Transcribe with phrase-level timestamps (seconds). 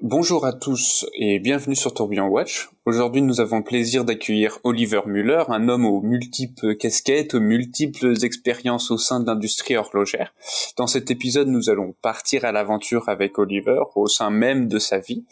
[0.00, 2.68] Bonjour à tous et bienvenue sur Tourbillon Watch.
[2.86, 8.14] Aujourd'hui, nous avons le plaisir d'accueillir Oliver Müller, un homme aux multiples casquettes, aux multiples
[8.22, 10.32] expériences au sein de l'industrie horlogère.
[10.76, 15.00] Dans cet épisode, nous allons partir à l'aventure avec Oliver au sein même de sa
[15.00, 15.24] vie.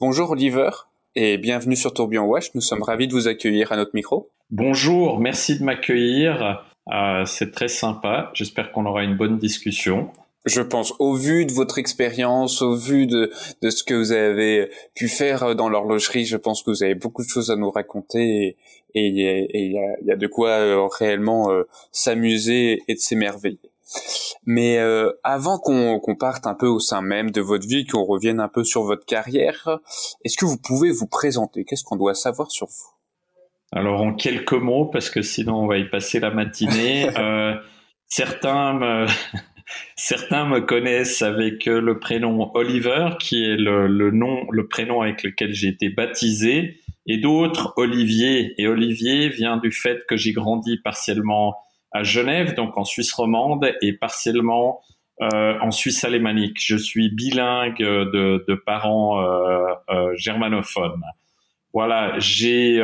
[0.00, 0.68] Bonjour Oliver
[1.14, 2.50] et bienvenue sur Tourbillon Watch.
[2.54, 4.28] Nous sommes ravis de vous accueillir à notre micro.
[4.50, 6.62] Bonjour, merci de m'accueillir.
[6.92, 8.30] Euh, c'est très sympa.
[8.34, 10.10] J'espère qu'on aura une bonne discussion
[10.44, 13.30] je pense, au vu de votre expérience, au vu de,
[13.62, 17.22] de ce que vous avez pu faire dans l'horlogerie, je pense que vous avez beaucoup
[17.22, 18.56] de choses à nous raconter
[18.94, 23.70] et il y, y, a, de quoi euh, réellement euh, s'amuser et de s'émerveiller.
[24.46, 28.40] Mais euh, avant qu'on parte un peu au sein même de votre vie, qu'on revienne
[28.40, 29.80] un peu sur votre carrière,
[30.24, 31.64] est-ce que vous pouvez vous présenter?
[31.64, 32.90] Qu'est-ce qu'on doit savoir sur vous?
[33.72, 37.08] Alors en quelques mots, parce que sinon on va y passer la matinée.
[38.08, 39.06] certains me
[39.96, 45.22] Certains me connaissent avec euh, le prénom Oliver, qui est le, nom, le prénom avec
[45.22, 48.54] lequel j'ai été baptisé, et d'autres Olivier.
[48.60, 51.56] Et Olivier vient du fait que j'ai grandi partiellement
[51.92, 54.80] à Genève, donc en Suisse romande, et partiellement
[55.22, 56.58] euh, en Suisse alémanique.
[56.60, 61.02] Je suis bilingue de, parents euh, germanophones.
[61.72, 62.82] Voilà, j'ai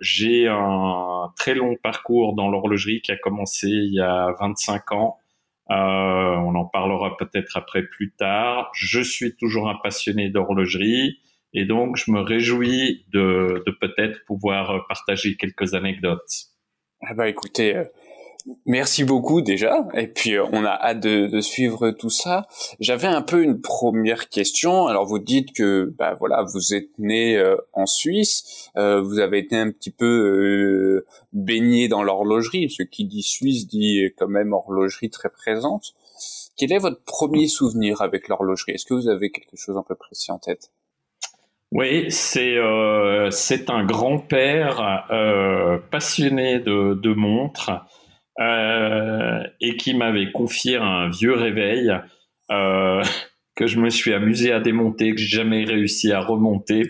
[0.00, 5.18] j'ai un très long parcours dans l'horlogerie qui a commencé il y a 25 ans
[5.18, 5.27] euh,
[5.68, 8.70] on en parlera peut-être après plus tard.
[8.74, 11.18] Je suis toujours un passionné d'horlogerie
[11.52, 16.48] et donc je me réjouis de, peut-être pouvoir partager quelques anecdotes.
[17.00, 17.84] Ah bah écoutez, euh,
[18.66, 22.46] Merci beaucoup déjà, et puis euh, on a hâte de, suivre tout ça.
[22.80, 24.86] J'avais un peu une première question.
[24.86, 29.38] Alors vous dites que bah voilà, vous êtes né euh, en Suisse, euh, vous avez
[29.38, 32.70] été un petit peu baigné dans l'horlogerie.
[32.70, 35.94] Ce qui dit Suisse dit quand même horlogerie très présente.
[36.56, 38.72] Quel est votre premier souvenir avec l'horlogerie?
[38.72, 40.70] Est-ce que vous avez quelque chose un peu précis en tête?
[41.70, 42.56] Oui, c'est
[43.30, 45.06] c'est un grand-père
[45.90, 47.70] passionné de, de montres
[48.38, 51.92] euh, et qui m'avait confié un vieux réveil
[52.50, 53.02] euh,
[53.56, 56.88] que je me suis amusé à démonter, que j'ai jamais réussi à remonter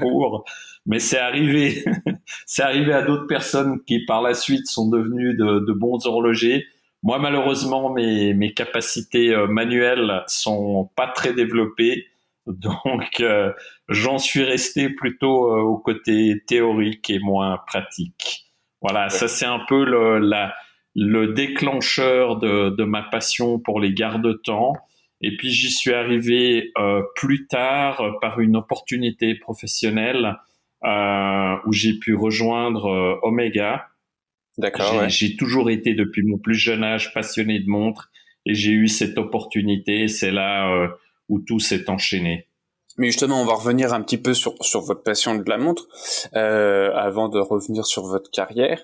[0.00, 0.44] pour
[0.86, 1.84] mais c'est arrivé,
[2.46, 6.66] c'est arrivé à d'autres personnes qui par la suite sont devenues de, de bons horlogers.
[7.04, 12.06] Moi, malheureusement, mes, mes capacités euh, manuelles sont pas très développées,
[12.46, 13.52] donc euh,
[13.88, 18.46] j'en suis resté plutôt au côté théorique et moins pratique.
[18.80, 20.54] Voilà, ça c'est un peu le, la,
[20.98, 24.72] le déclencheur de, ma passion pour les garde-temps.
[25.20, 30.36] Et puis j'y suis arrivé euh, plus tard euh, par une opportunité professionnelle
[30.84, 33.88] euh, où j'ai pu rejoindre Omega.
[34.58, 35.08] D'accord.
[35.08, 38.10] J'ai toujours été depuis mon plus jeune âge passionné de montres
[38.44, 40.08] et j'ai eu cette opportunité.
[40.08, 40.90] C'est là
[41.28, 42.47] où tout s'est enchaîné.
[42.98, 45.86] Mais justement, on va revenir un petit peu sur, sur votre passion de la montre
[46.34, 48.82] euh, avant de revenir sur votre carrière.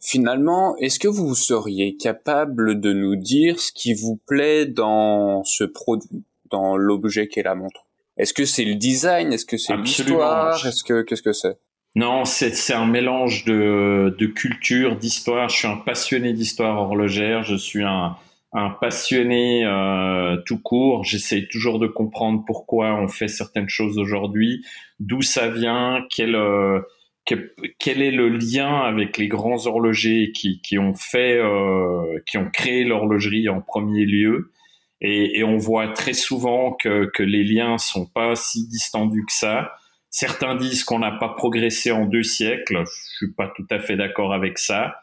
[0.00, 5.64] Finalement, est-ce que vous seriez capable de nous dire ce qui vous plaît dans ce
[5.64, 7.86] produit, dans l'objet qu'est la montre?
[8.18, 9.32] Est-ce que c'est le design?
[9.32, 10.64] Est-ce que c'est l'histoire?
[10.64, 11.58] Est-ce que qu'est-ce que c'est?
[11.96, 15.48] Non, c'est un mélange de, de culture, d'histoire.
[15.48, 17.44] Je suis un passionné d'histoire horlogère.
[17.44, 18.16] Je suis un,
[18.54, 21.04] un passionné euh, tout court.
[21.04, 24.64] J'essaie toujours de comprendre pourquoi on fait certaines choses aujourd'hui,
[25.00, 26.80] d'où ça vient, quel, euh,
[27.24, 32.48] quel est le lien avec les grands horlogers qui, qui ont fait, euh, qui ont
[32.48, 34.52] créé l'horlogerie en premier lieu.
[35.00, 39.32] Et, et, on voit très souvent que, que les liens sont pas si distendus que
[39.32, 39.72] ça.
[40.08, 42.84] Certains disent qu'on n'a pas progressé en deux siècles.
[42.86, 44.94] Je suis pas tout à fait d'accord avec ça.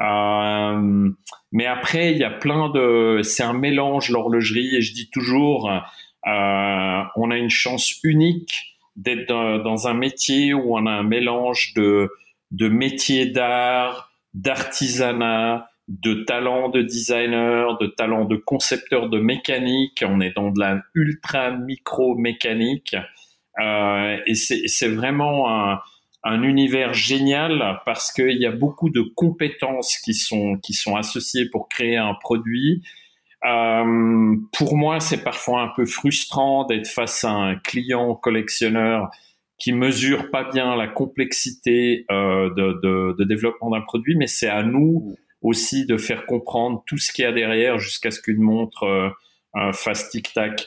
[0.00, 1.10] Euh,
[1.52, 5.70] mais après, il y a plein de, c'est un mélange l'horlogerie et je dis toujours,
[5.70, 9.26] euh, on a une chance unique d'être
[9.62, 12.10] dans, un métier où on a un mélange de,
[12.50, 20.04] de métiers d'art, d'artisanat, de talents de designer, de talents de concepteur de mécanique.
[20.06, 22.96] On est dans de la ultra micro mécanique
[23.60, 25.80] euh, et c'est vraiment un,
[26.24, 31.48] un univers génial parce qu'il y a beaucoup de compétences qui sont qui sont associées
[31.50, 32.82] pour créer un produit.
[33.44, 39.10] Euh, pour moi, c'est parfois un peu frustrant d'être face à un client collectionneur
[39.58, 44.48] qui mesure pas bien la complexité euh, de, de, de, développement d'un produit, mais c'est
[44.48, 48.40] à nous aussi de faire comprendre tout ce qu'il y a derrière jusqu'à ce qu'une
[48.40, 48.84] montre
[49.56, 50.66] euh, fasse tic-tac.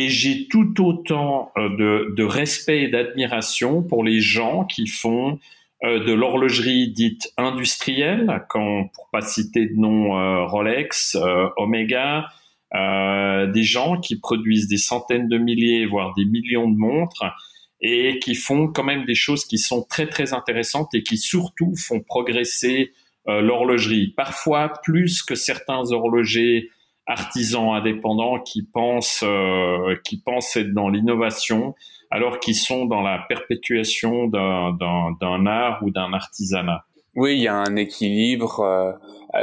[0.00, 5.40] Et j'ai tout autant euh, de, respect et d'admiration pour les gens qui font
[5.82, 11.16] euh, de l'horlogerie dite industrielle, quand, pour pas citer de nom euh, Rolex,
[11.56, 12.28] Omega,
[12.72, 17.24] des gens qui produisent des centaines de milliers, voire des millions de montres,
[17.80, 21.74] et qui font quand même des choses qui sont très très intéressantes et qui surtout
[21.74, 22.92] font progresser
[23.26, 24.12] l'horlogerie.
[24.16, 26.68] Parfois plus que certains horlogers
[27.08, 31.74] artisans indépendants qui pensent euh, qui pensent être dans l'innovation
[32.10, 36.84] alors qu'ils sont dans la perpétuation d'un art ou d'un artisanat.
[37.16, 38.92] Oui, il y a un équilibre euh,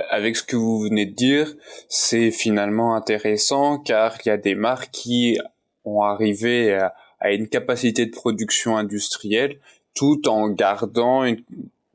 [0.09, 1.53] avec ce que vous venez de dire.
[1.89, 5.38] C'est finalement intéressant car il y a des marques qui
[5.83, 6.94] ont arrivé à,
[7.31, 9.59] une capacité de production industrielle
[9.95, 11.44] tout en gardant une,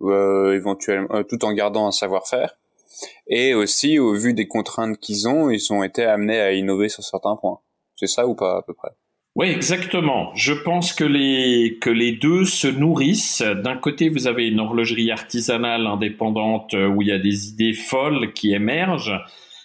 [0.02, 2.56] euh, éventuellement euh, tout en gardant un savoir-faire
[3.26, 7.02] et aussi au vu des contraintes qu'ils ont, ils ont été amenés à innover sur
[7.02, 7.60] certains points.
[7.96, 8.90] C'est ça ou pas à peu près?
[9.36, 10.34] Oui, exactement.
[10.34, 13.42] Je pense que les, que les deux se nourrissent.
[13.42, 17.72] D'un côté, vous avez une horlogerie artisanale indépendante euh, où il y a des idées
[17.72, 19.20] folles qui émergent.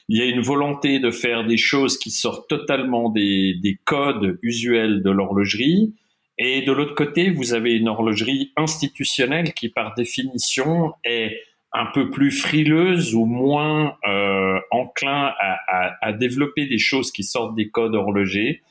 [0.08, 4.38] Il y a une volonté de faire des choses qui sortent totalement des, des codes
[4.44, 5.96] usuels de l'horlogerie.
[6.38, 11.32] Et de l'autre côté, vous avez une horlogerie institutionnelle qui, par définition, est
[11.76, 17.24] un peu plus frileuse ou moins euh, enclin à, à, à développer des choses qui
[17.24, 18.62] sortent des codes horlogers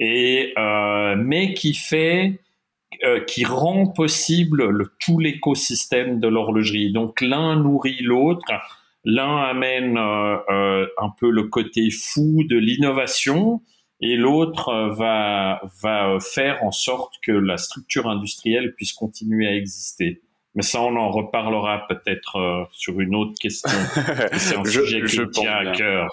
[0.00, 2.40] et euh, mais qui fait
[3.04, 6.92] euh, qui rend possible le, tout l'écosystème de l'horlogerie.
[6.92, 8.46] Donc l'un nourrit l'autre,
[9.04, 13.62] l'un amène euh, euh, un peu le côté fou de l'innovation
[14.00, 19.54] et l'autre euh, va va faire en sorte que la structure industrielle puisse continuer à
[19.54, 20.22] exister.
[20.58, 23.70] Mais ça, on en reparlera peut-être euh, sur une autre question.
[24.32, 26.08] C'est un je, sujet qui tient à cœur.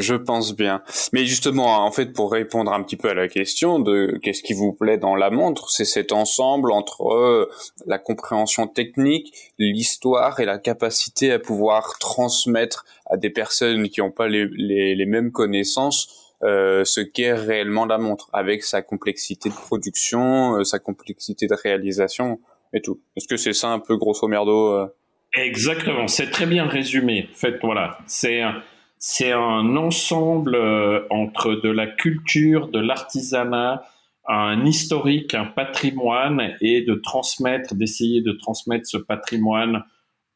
[0.00, 0.82] Je pense bien.
[1.12, 4.52] Mais justement, en fait, pour répondre un petit peu à la question de qu'est-ce qui
[4.52, 7.48] vous plaît dans la montre, c'est cet ensemble entre euh,
[7.86, 14.10] la compréhension technique, l'histoire et la capacité à pouvoir transmettre à des personnes qui n'ont
[14.10, 19.50] pas les, les, les, mêmes connaissances euh, ce qu'est réellement la montre, avec sa complexité
[19.50, 22.40] de production, euh, sa complexité de réalisation
[22.74, 23.00] et tout.
[23.16, 24.86] Est-ce que c'est ça un peu grosso merdo euh
[25.34, 27.28] Exactement, c'est très bien résumé.
[27.32, 28.62] En fait, voilà, c'est un,
[28.98, 33.84] c'est un ensemble euh, entre de la culture, de l'artisanat,
[34.28, 39.82] un historique, un patrimoine et de transmettre, d'essayer de transmettre ce patrimoine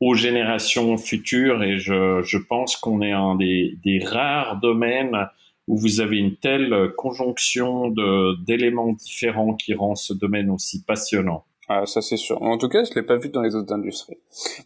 [0.01, 1.63] aux générations futures.
[1.63, 5.29] Et je, je pense qu'on est un des, des rares domaines
[5.69, 7.95] où vous avez une telle conjonction
[8.41, 11.45] d'éléments différents qui rend ce domaine aussi passionnant.
[11.71, 12.41] Ah, ça c'est sûr.
[12.41, 14.17] En tout cas, je l'ai pas vu dans les autres industries.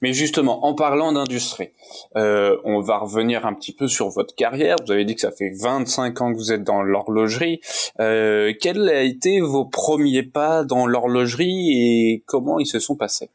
[0.02, 1.70] Mais justement, en parlant d'industrie,
[2.16, 4.76] euh, on va revenir un petit peu sur votre carrière.
[4.86, 7.60] Vous avez dit que ça fait 25 ans que vous êtes dans l'horlogerie.
[7.98, 13.30] Euh, quels a été vos premiers pas dans l'horlogerie et comment ils se sont passés?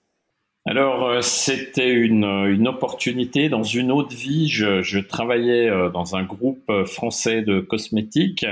[0.65, 3.49] Alors, euh, c'était une, une, opportunité.
[3.49, 8.45] Dans une autre vie, je, je travaillais euh, dans un groupe français de cosmétiques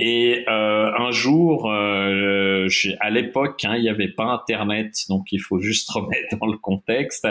[0.00, 2.68] et euh, un jour, euh,
[3.00, 6.56] à l'époque, hein, il n'y avait pas Internet, donc il faut juste remettre dans le
[6.56, 7.26] contexte.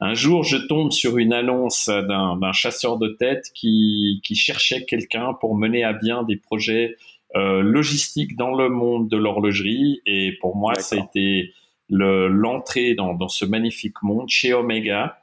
[0.00, 5.32] Un jour, je tombe sur une annonce d'un chasseur de tête qui, qui cherchait quelqu'un
[5.40, 6.96] pour mener à bien des projets
[7.36, 10.02] euh, logistiques dans le monde de l'horlogerie.
[10.04, 11.54] Et pour moi, ça a été
[11.88, 15.22] l'entrée dans, dans, ce magnifique monde chez Omega.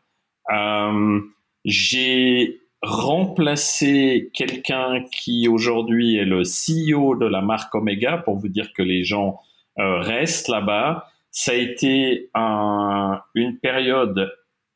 [0.52, 1.20] Euh,
[1.64, 8.72] j'ai remplacer quelqu'un qui aujourd'hui est le CEO de la marque Omega pour vous dire
[8.74, 9.40] que les gens
[9.80, 11.08] euh, restent là-bas.
[11.32, 14.32] Ça a été un, une période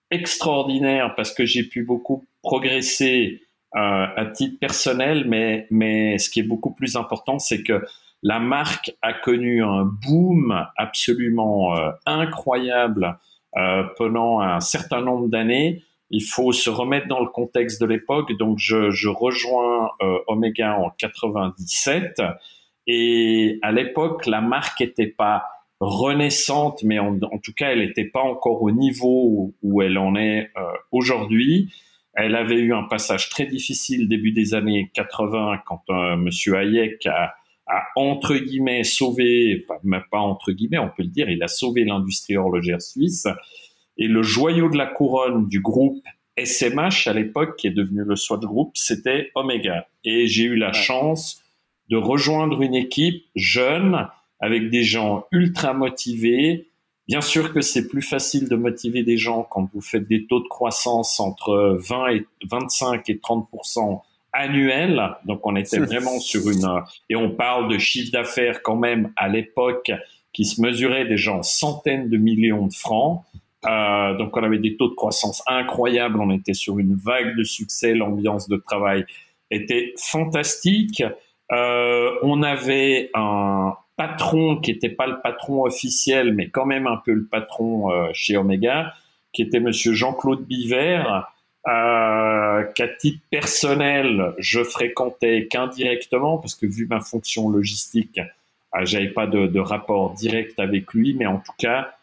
[0.10, 3.42] extraordinaire parce que j'ai pu beaucoup progresser
[3.76, 7.86] euh, à titre personnel, mais, mais ce qui est beaucoup plus important, c'est que
[8.22, 13.18] la marque a connu un boom absolument euh, incroyable
[13.58, 18.38] euh, pendant un certain nombre d'années il faut se remettre dans le contexte de l'époque.
[18.38, 22.22] Donc, je, je rejoins euh, Omega en 97.
[22.88, 25.44] Et à l'époque, la marque n'était pas
[25.80, 30.52] renaissante, mais en, tout cas, elle n'était pas encore au niveau où, elle en est
[30.58, 31.74] euh, aujourd'hui.
[32.14, 37.06] Elle avait eu un passage très difficile début des années 80 quand euh, Monsieur Hayek
[37.08, 37.34] a,
[37.68, 39.80] a, entre guillemets sauvé, pas,
[40.12, 43.28] pas entre guillemets, on peut le dire, il a sauvé l'industrie horlogère suisse.
[43.98, 46.04] Et le joyau de la couronne du groupe
[46.38, 49.88] SMH à l'époque, qui est devenu le Swatch Group, c'était Omega.
[50.04, 51.44] Et j'ai eu la chance
[51.90, 54.08] de rejoindre une équipe jeune
[54.40, 56.68] avec des gens ultra motivés.
[57.08, 60.40] Bien sûr que c'est plus facile de motiver des gens quand vous faites des taux
[60.40, 64.02] de croissance entre 20 et 25 et 30%
[64.34, 65.02] annuels.
[65.26, 66.66] Donc on était vraiment sur une
[67.10, 69.92] et on parle de chiffre d'affaires quand même à l'époque
[70.34, 73.24] qui se mesurait déjà en centaines de millions de francs.
[73.66, 77.44] Euh, donc on avait des taux de croissance incroyables, on était sur une vague de
[77.44, 79.06] succès, l'ambiance de travail
[79.52, 81.04] était fantastique.
[81.52, 86.98] Euh, on avait un patron qui n'était pas le patron officiel, mais quand même un
[86.98, 88.94] peu le patron euh, chez Omega,
[89.34, 91.04] qui était Monsieur Jean-Claude Biver,
[91.68, 98.20] euh, qu'à titre personnel, je fréquentais qu'indirectement, parce que vu ma fonction logistique,
[98.76, 101.94] euh, j'avais pas de, de, rapport direct avec lui, mais en tout cas,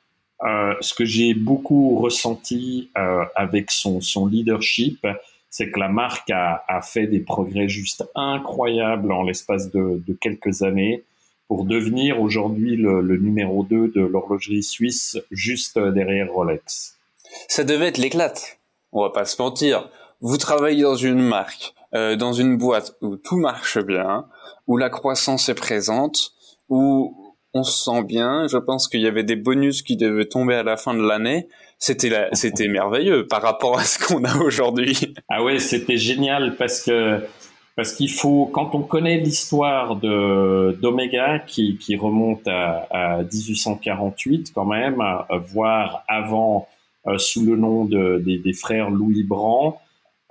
[0.47, 5.07] euh, ce que j'ai beaucoup ressenti euh, avec son, son leadership,
[5.51, 10.13] c'est que la marque a, a, fait des progrès juste incroyables en l'espace de, de,
[10.15, 11.03] quelques années
[11.49, 16.99] pour devenir aujourd'hui le, le, numéro 2 de l'horlogerie suisse juste derrière Rolex.
[17.49, 18.59] Ça devait être l'éclate,
[18.93, 19.89] on va pas se mentir.
[20.21, 24.27] Vous travaillez dans une marque, euh, dans une boîte où tout marche bien,
[24.67, 26.33] où la croissance est présente,
[26.69, 28.47] où on se sent bien.
[28.49, 31.49] Je pense qu'il y avait des bonus qui devaient tomber à la fin de l'année.
[31.79, 35.15] C'était c'était merveilleux par rapport à ce qu'on a aujourd'hui.
[35.29, 37.21] Ah ouais, c'était génial parce que
[37.77, 44.53] parce qu'il faut quand on connaît l'histoire de d'Omega qui, qui remonte à, à 1848
[44.55, 46.69] quand même, à, voire avant
[47.07, 49.75] euh, sous le nom de, des, des frères Louis Brand.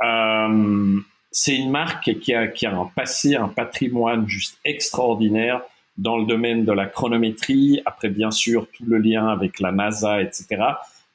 [0.03, 0.99] Euh,
[1.31, 5.61] c'est une marque qui a, qui a un passé, un patrimoine juste extraordinaire
[5.97, 10.21] dans le domaine de la chronométrie, après bien sûr tout le lien avec la NASA,
[10.21, 10.63] etc.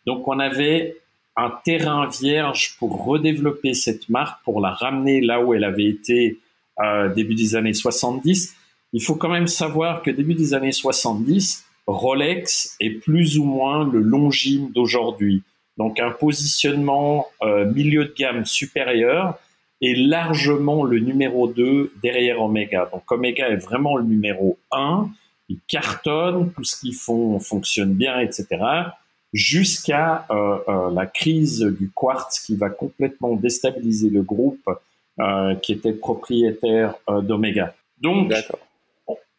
[0.06, 0.96] Donc on avait
[1.36, 6.38] un terrain vierge pour redévelopper cette marque, pour la ramener là où elle avait été
[6.80, 8.54] euh, début des années 70.
[8.92, 13.88] Il faut quand même savoir que début des années 70, Rolex est plus ou moins
[13.90, 15.42] le Longines d'aujourd'hui.
[15.78, 19.38] Donc un positionnement euh, milieu de gamme supérieur
[19.82, 22.88] est largement le numéro 2 derrière Omega.
[22.92, 25.08] Donc Omega est vraiment le numéro 1,
[25.48, 28.46] il cartonne, tout ce qu'ils font fonctionne bien, etc.
[29.32, 34.68] Jusqu'à euh, euh, la crise du quartz qui va complètement déstabiliser le groupe
[35.20, 37.74] euh, qui était propriétaire d'Omega.
[38.00, 38.32] Donc,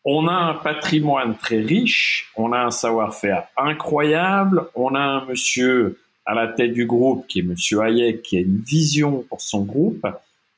[0.06, 6.00] on a un patrimoine très riche, on a un savoir-faire incroyable, on a un monsieur
[6.26, 9.64] à la tête du groupe qui est monsieur Hayek, qui a une vision pour son
[9.64, 10.06] groupe,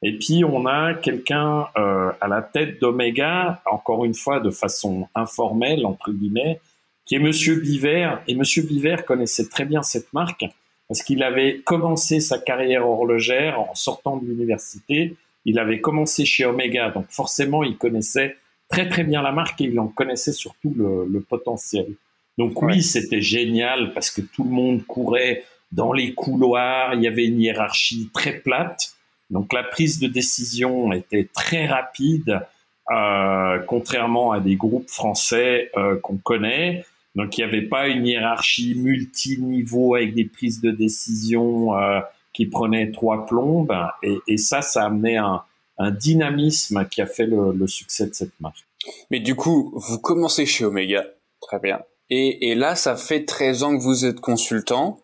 [0.02, 5.08] et puis on a quelqu'un euh, à la tête d'Omega, encore une fois de façon
[5.16, 6.60] informelle entre guillemets,
[7.06, 8.16] qui est Monsieur Biver.
[8.28, 10.46] Et Monsieur Biver connaissait très bien cette marque
[10.88, 15.16] parce qu'il avait commencé sa carrière horlogère en sortant de l'université.
[15.46, 18.36] Il avait commencé chez Omega, donc forcément il connaissait
[18.70, 21.88] très très bien la marque et il en connaissait surtout le, le potentiel.
[22.38, 27.08] Donc oui, c'était génial parce que tout le monde courait dans les couloirs, il y
[27.08, 28.95] avait une hiérarchie très plate.
[29.30, 32.42] Donc la prise de décision était très rapide,
[32.92, 36.86] euh, contrairement à des groupes français euh, qu'on connaît.
[37.16, 42.02] Donc il n'y avait pas une hiérarchie multiniveau avec des prises de décision euh,
[42.34, 43.76] qui prenaient trois plombes.
[44.04, 45.42] Et, et, ça, ça a amené un,
[45.78, 48.66] un dynamisme qui a fait le, le, succès de cette marque.
[49.10, 51.06] Mais du coup, vous commencez chez Omega,
[51.42, 51.82] très bien.
[52.10, 55.00] Et, et là, ça fait 13 ans que vous êtes consultant.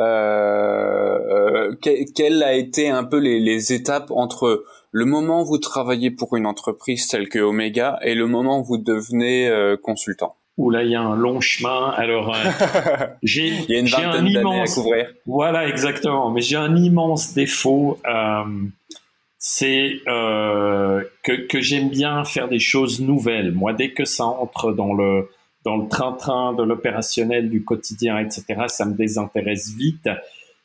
[0.00, 5.58] Euh, euh quelles a été un peu les, les, étapes entre le moment où vous
[5.58, 10.36] travaillez pour une entreprise telle que Omega et le moment où vous devenez euh, consultant?
[10.56, 11.90] Où là, il y a un long chemin.
[11.96, 12.38] Alors, euh,
[13.22, 15.12] j'ai il y a une vingtaine d'années à couvrir.
[15.26, 16.30] Voilà, exactement.
[16.30, 17.98] Mais j'ai un immense défaut.
[19.38, 23.52] C'est que, que j'aime bien faire des choses nouvelles.
[23.52, 25.28] Moi, dès que ça entre dans le
[25.64, 30.08] dans le train-train de l'opérationnel du quotidien, etc., ça me désintéresse vite.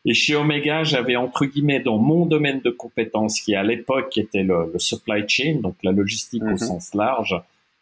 [0.05, 4.43] Et chez Omega, j'avais entre guillemets dans mon domaine de compétences, qui à l'époque était
[4.43, 6.57] le, le, supply chain, donc la logistique au mhm.
[6.57, 7.35] sens large,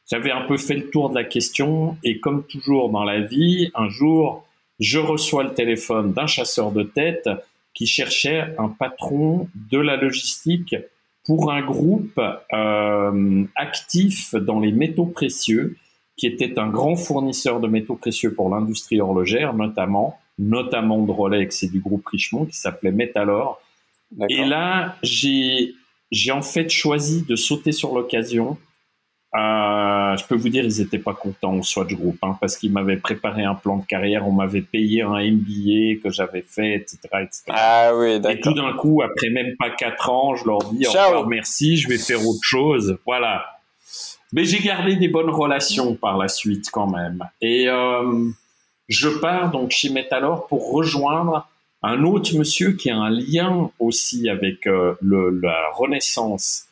[0.09, 1.97] j'avais un peu fait le tour de la question.
[2.03, 4.45] Et comme toujours dans la vie, un jour,
[4.79, 7.29] je reçois le téléphone d'un chasseur de tête
[7.73, 10.75] qui cherchait un patron de la logistique
[11.25, 12.19] pour un groupe
[12.53, 15.77] euh, actif dans les métaux précieux
[16.23, 21.63] qui était un grand fournisseur de métaux précieux pour l'industrie horlogère, notamment, notamment de Rolex
[21.63, 23.61] et du groupe Richemont, qui s'appelait Metalor.
[24.29, 25.73] Et là, j'ai,
[26.11, 28.57] j'ai en fait choisi de sauter sur l'occasion.
[29.35, 32.71] Euh, je peux vous dire, ils n'étaient pas contents au Swatch Group, hein, parce qu'ils
[32.71, 36.99] m'avaient préparé un plan de carrière, on m'avait payé un MBA que j'avais fait, etc.,
[37.21, 37.43] etc.
[37.49, 38.31] Ah oui, d'accord.
[38.31, 41.25] Et tout d'un coup, après même pas quatre ans, je leur dis, Ciao.
[41.25, 42.97] merci, je vais faire autre chose.
[43.05, 43.52] Voilà.
[44.33, 47.23] Mais j'ai gardé des bonnes relations par la suite quand même.
[47.39, 48.29] Et euh,
[48.89, 51.47] je pars donc chez Metalor pour rejoindre
[51.83, 56.65] un autre monsieur qui a un lien aussi avec euh, le, la renaissance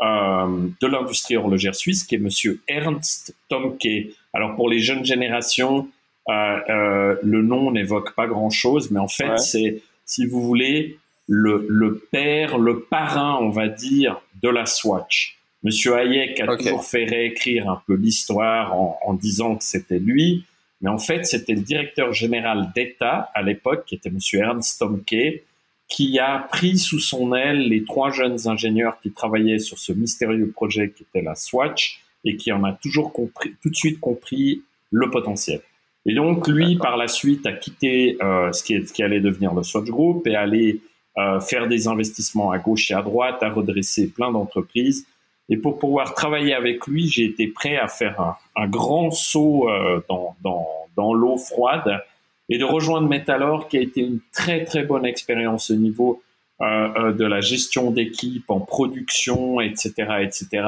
[0.00, 4.14] euh, de l'industrie horlogère suisse, qui est monsieur Ernst Tomke.
[4.32, 5.88] Alors pour les jeunes générations,
[6.28, 9.38] le nom n'évoque pas grand-chose, mais en fait, ouais.
[9.38, 15.37] c'est, si vous voulez, le, le père, le parrain, on va dire, de la Swatch.
[15.62, 20.44] Monsieur Hayek a toujours fait réécrire un peu l'histoire en, en, disant que c'était lui,
[20.80, 25.42] mais en fait, c'était le directeur général d'État à l'époque, qui était Monsieur Ernst Tomke,
[25.88, 30.50] qui a pris sous son aile les trois jeunes ingénieurs qui travaillaient sur ce mystérieux
[30.50, 34.62] projet qui était la Swatch et qui en a toujours compris, tout de suite compris
[34.90, 35.60] le potentiel.
[36.06, 39.20] Et donc, lui, par la suite, a quitté euh, ce, qui est, ce, qui allait
[39.20, 40.78] devenir le Swatch Group et allait
[41.16, 45.06] euh, faire des investissements à gauche et à droite, à redresser plein d'entreprises.
[45.48, 49.68] Et pour pouvoir travailler avec lui, j'ai été prêt à faire un, un grand saut
[49.68, 52.02] euh, dans, dans, dans l'eau froide
[52.48, 56.22] et de rejoindre Metalor, qui a été une très très bonne expérience au niveau
[56.60, 60.66] euh, euh de la gestion d'équipe, en production, etc., etc.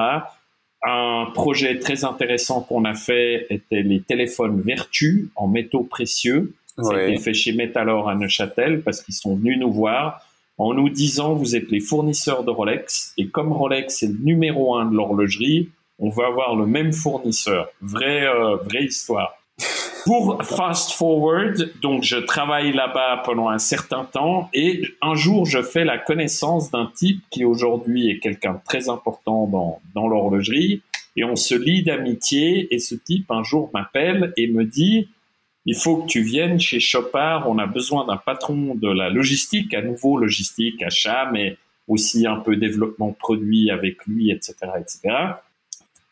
[0.82, 6.54] Un projet très intéressant qu'on a fait était les téléphones Vertu en métaux précieux.
[6.78, 10.24] Ça a été fait chez Metalor à Neuchâtel parce qu'ils sont venus nous voir
[10.58, 14.76] en nous disant vous êtes les fournisseurs de Rolex et comme Rolex est le numéro
[14.76, 17.68] un de l'horlogerie, on va avoir le même fournisseur.
[17.80, 19.34] Vraie, euh, vraie histoire.
[20.04, 25.60] Pour Fast Forward, donc je travaille là-bas pendant un certain temps et un jour je
[25.60, 30.80] fais la connaissance d'un type qui aujourd'hui est quelqu'un de très important dans, dans l'horlogerie
[31.16, 35.08] et on se lie d'amitié et ce type un jour m'appelle et me dit
[35.66, 39.74] il faut que tu viennes chez Chopard, on a besoin d'un patron de la logistique,
[39.74, 45.16] à nouveau logistique, achat, mais aussi un peu développement de produits avec lui, etc., etc.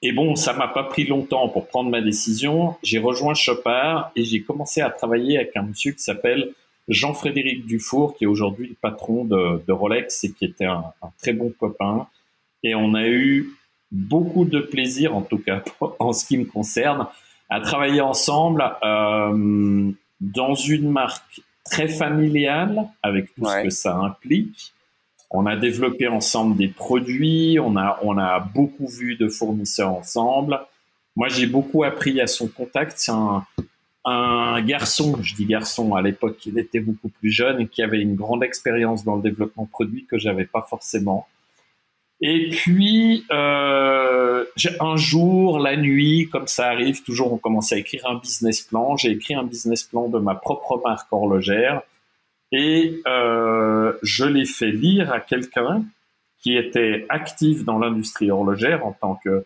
[0.02, 2.76] Et bon, ça m'a pas pris longtemps pour prendre ma décision.
[2.82, 6.52] J'ai rejoint Chopard et j'ai commencé à travailler avec un monsieur qui s'appelle
[6.88, 10.84] Jean-Frédéric Dufour, qui est aujourd'hui le patron de, Rolex et qui était un,
[11.20, 12.06] très bon copain.
[12.62, 13.50] Et on a eu
[13.90, 15.62] beaucoup de plaisir, en tout cas
[15.98, 17.06] en ce qui me concerne,
[17.48, 19.90] à travailler ensemble euh,
[20.20, 23.58] dans une marque très familiale avec tout ouais.
[23.58, 24.72] ce que ça implique.
[25.30, 30.60] On a développé ensemble des produits, on a, on a beaucoup vu de fournisseurs ensemble.
[31.16, 32.94] Moi, j'ai beaucoup appris à son contact.
[32.96, 33.44] C'est un,
[34.04, 38.00] un garçon, je dis garçon, à l'époque, il était beaucoup plus jeune et qui avait
[38.00, 41.26] une grande expérience dans le développement produit que j'avais pas forcément.
[42.20, 44.44] Et puis, euh,
[44.80, 48.96] un jour, la nuit, comme ça arrive, toujours on commence à écrire un business plan.
[48.96, 51.82] J'ai écrit un business plan de ma propre marque horlogère
[52.50, 55.84] et euh, je l'ai fait lire à quelqu'un
[56.40, 59.44] qui était actif dans l'industrie horlogère en tant que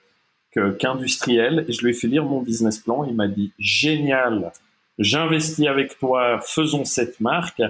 [0.79, 3.05] qu'industriel et je lui ai fait lire mon business plan.
[3.05, 4.53] Il m'a dit génial,
[4.99, 7.63] j'investis avec toi, faisons cette marque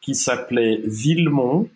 [0.00, 1.68] qui s'appelait Villemont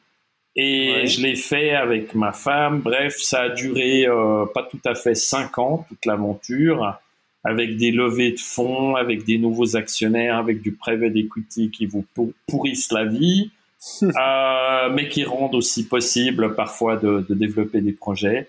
[0.55, 1.07] et ouais.
[1.07, 2.81] je l'ai fait avec ma femme.
[2.81, 6.99] Bref, ça a duré euh, pas tout à fait cinq ans, toute l'aventure,
[7.43, 12.05] avec des levées de fonds, avec des nouveaux actionnaires, avec du private equity qui vous
[12.47, 13.51] pourrissent la vie,
[14.03, 18.49] euh, mais qui rendent aussi possible parfois de, de, développer des projets.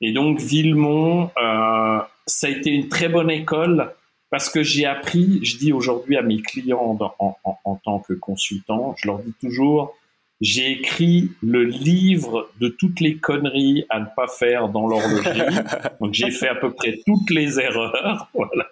[0.00, 3.92] Et donc Villemont, euh, ça a été une très bonne école
[4.30, 8.14] parce que j'ai appris, je dis aujourd'hui à mes clients en, en, en tant que
[8.14, 9.94] consultant, je leur dis toujours,
[10.42, 15.40] j'ai écrit le livre de toutes les conneries à ne pas faire dans l'horlogerie.
[16.00, 18.28] Donc j'ai fait à peu près toutes les erreurs.
[18.34, 18.66] Voilà.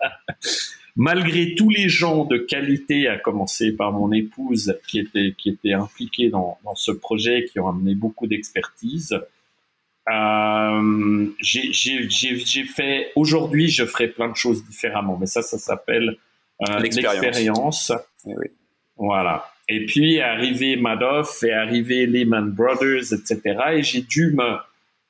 [0.97, 5.73] Malgré tous les gens de qualité, à commencer par mon épouse qui était qui était
[5.73, 9.17] impliquée dans, dans ce projet, qui ont amené beaucoup d'expertise.
[10.11, 16.17] Euh, j'ai fait aujourd'hui, je ferai plein de choses différemment, mais ça, ça s'appelle
[16.69, 17.93] euh, l'expérience.
[18.25, 18.47] Oui.
[18.97, 19.47] Voilà.
[19.69, 23.41] Et puis arrivé Madoff, est arrivé Lehman Brothers, etc.
[23.75, 24.57] Et j'ai dû me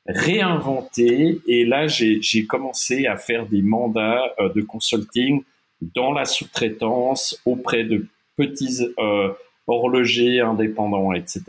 [0.06, 1.40] réinventer.
[1.46, 5.42] Et là, j'ai commencé à faire des mandats euh, de consulting
[5.80, 9.32] dans la sous-traitance auprès de petits euh,
[9.66, 11.42] horlogers indépendants, etc.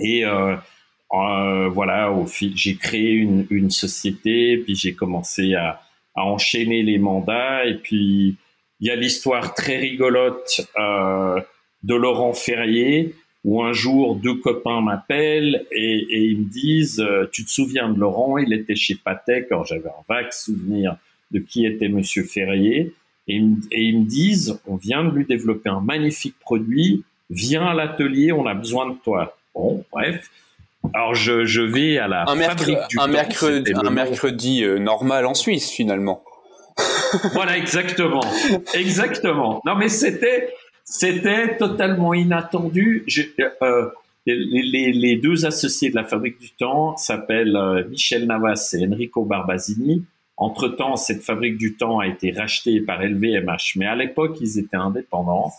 [0.00, 0.56] Et euh,
[1.10, 2.14] voilà,
[2.54, 5.82] j'ai créé une, société, puis j'ai commencé à,
[6.14, 7.64] enchaîner les mandats.
[7.64, 8.36] Et puis,
[8.80, 10.68] il y a l'histoire très rigolote.
[11.82, 13.14] De Laurent Ferrier,
[13.44, 17.88] où un jour deux copains m'appellent et, et, ils me disent euh, Tu te souviens
[17.88, 18.38] de Laurent?
[18.38, 19.50] Il était chez Patek.
[19.50, 20.96] Alors j'avais un vague souvenir
[21.30, 22.92] de qui était Monsieur Ferrier.
[23.28, 23.36] Et,
[23.70, 27.04] et, ils me disent On vient de lui développer un magnifique produit.
[27.30, 29.36] Viens à l'atelier, on a besoin de toi.
[29.54, 30.30] Bon, bref.
[30.94, 34.78] Alors je, je vais à la un fabrique du un temps, mercredi, un mercredi euh,
[34.78, 36.22] normal en Suisse finalement.
[37.32, 38.22] voilà, exactement,
[38.74, 39.60] exactement.
[39.66, 40.52] Non, mais c'était
[40.90, 43.04] c'était totalement inattendu.
[43.62, 43.90] Euh,
[44.24, 50.06] les, deux associés de la Fabrique du Temps s'appellent euh, Michel Navas et Enrico Barbasini.
[50.38, 54.78] Entre-temps, cette Fabrique du Temps a été rachetée par LVMH, mais à l'époque, ils étaient
[54.78, 55.52] indépendants.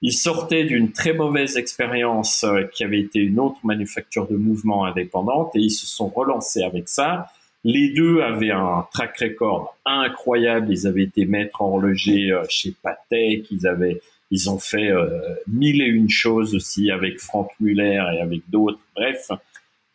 [0.00, 4.86] Ils sortaient d'une très mauvaise expérience euh, qui avait été une autre manufacture de mouvement
[4.86, 7.26] indépendante et ils se sont relancés avec ça.
[7.64, 10.68] Les deux avaient un track record incroyable.
[10.70, 13.50] Ils avaient été maîtres horlogers chez Patek.
[13.50, 15.08] Ils avaient, ils ont fait euh,
[15.46, 18.80] mille et une choses aussi avec Franck Muller et avec d'autres.
[18.94, 19.30] Bref.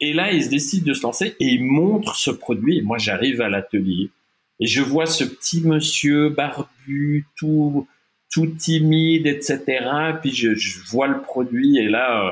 [0.01, 2.79] Et là, ils décident de se lancer et ils montrent ce produit.
[2.79, 4.09] Et moi, j'arrive à l'atelier
[4.59, 7.87] et je vois ce petit monsieur barbu, tout,
[8.31, 9.59] tout timide, etc.
[10.21, 10.49] Puis je,
[10.89, 12.31] vois le produit et là, euh,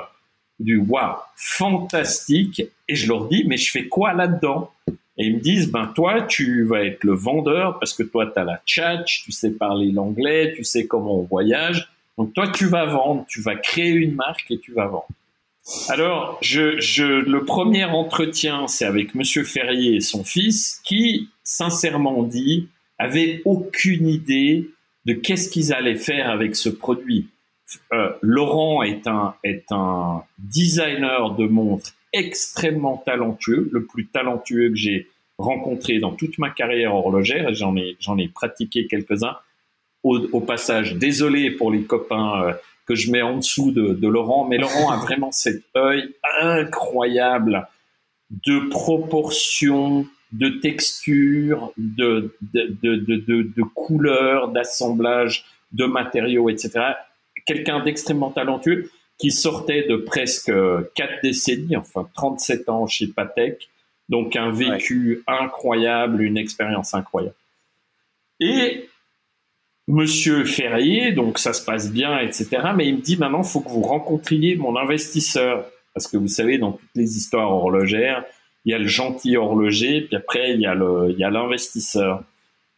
[0.60, 2.64] du waouh, fantastique.
[2.88, 4.72] Et je leur dis, mais je fais quoi là-dedans?
[5.18, 8.40] Et ils me disent, ben toi, tu vas être le vendeur parce que toi, tu
[8.40, 11.93] as la tchatch, tu sais parler l'anglais, tu sais comment on voyage.
[12.18, 15.08] Donc toi, tu vas vendre, tu vas créer une marque et tu vas vendre.
[15.88, 22.24] Alors, je, je, le premier entretien, c'est avec Monsieur Ferrier et son fils, qui, sincèrement
[22.24, 22.68] dit,
[23.00, 24.70] avaient aucune idée
[25.06, 27.28] de qu'est-ce qu'ils allaient faire avec ce produit.
[27.94, 34.76] Euh, Laurent est un, est un designer de montres extrêmement talentueux, le plus talentueux que
[34.76, 39.38] j'ai rencontré dans toute ma carrière horlogère, et j'en ai, j'en ai pratiqué quelques-uns.
[40.04, 42.54] Au, au, passage, désolé pour les copains euh,
[42.86, 47.68] que je mets en dessous de, de Laurent, mais Laurent a vraiment cet œil incroyable
[48.30, 56.72] de proportion, de texture, de, de, de, de, de couleur, d'assemblage, de matériaux, etc.
[57.46, 60.52] Quelqu'un d'extrêmement talentueux qui sortait de presque
[60.96, 63.70] quatre décennies, enfin 37 ans chez Patek,
[64.10, 67.36] donc un vécu incroyable, une expérience incroyable.
[68.40, 68.90] Et
[69.88, 72.48] Monsieur Ferrier, donc ça se passe bien, etc.
[72.76, 75.66] Mais il me dit maintenant, faut que vous rencontriez mon investisseur.
[75.94, 78.24] Parce que vous savez, dans toutes les histoires horlogères,
[78.66, 81.30] il y a le gentil horloger, puis après, il y a le, il y a
[81.30, 82.24] l'investisseur.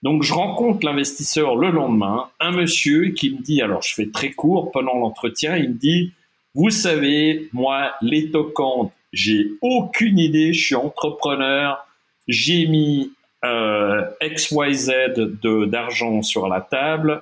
[0.02, 4.32] Donc, je rencontre l'investisseur le lendemain, un monsieur qui me dit, alors je fais très
[4.32, 6.12] court pendant l'entretien, il me dit,
[6.54, 11.86] vous savez, moi, les tocantes, j'ai aucune idée, je suis entrepreneur,
[12.28, 13.12] j'ai mis
[13.46, 17.22] euh, XYZ de, d'argent sur la table.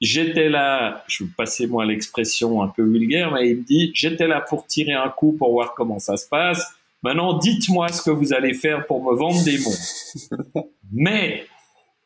[0.00, 4.40] J'étais là, je passer moi l'expression un peu vulgaire, mais il me dit, j'étais là
[4.40, 6.74] pour tirer un coup pour voir comment ça se passe.
[7.02, 10.68] Maintenant, dites-moi ce que vous allez faire pour me vendre des montres.
[10.92, 11.46] Mais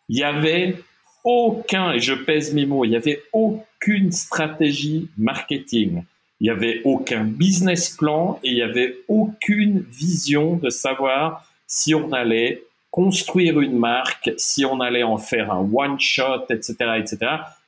[0.08, 0.76] il y avait
[1.24, 6.04] aucun, et je pèse mes mots, il y avait aucune stratégie marketing.
[6.40, 11.94] Il y avait aucun business plan et il y avait aucune vision de savoir si
[11.94, 17.18] on allait construire une marque, si on allait en faire un one shot, etc., etc.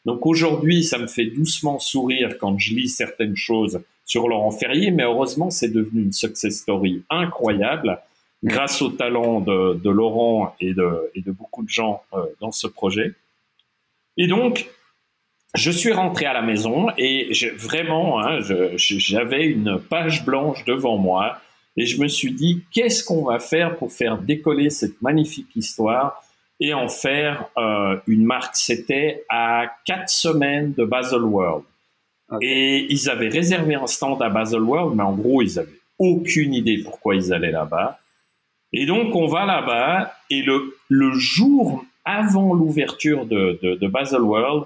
[0.04, 4.90] Donc aujourd'hui, ça me fait doucement sourire quand je lis certaines choses sur Laurent Ferrier,
[4.90, 8.00] mais heureusement, c'est devenu une success story incroyable
[8.42, 12.66] grâce au talent de, Laurent et de, et de, beaucoup de gens euh, dans ce
[12.66, 13.14] projet.
[14.16, 14.68] Et donc,
[15.54, 18.40] je suis rentré à la maison et vraiment, hein,
[18.76, 21.38] j'avais une page blanche devant moi
[21.76, 26.22] et je me suis dit, qu'est-ce qu'on va faire pour faire décoller cette magnifique histoire
[26.60, 28.56] et en faire euh, une marque?
[28.56, 31.64] C'était à quatre semaines de Basel World.
[32.40, 36.54] Et ils avaient réservé un stand à Basel World, mais en gros, ils avaient aucune
[36.54, 37.98] idée pourquoi ils allaient là-bas.
[38.72, 44.22] Et donc, on va là-bas, et le, le jour avant l'ouverture de, de, de, Basel
[44.22, 44.64] World,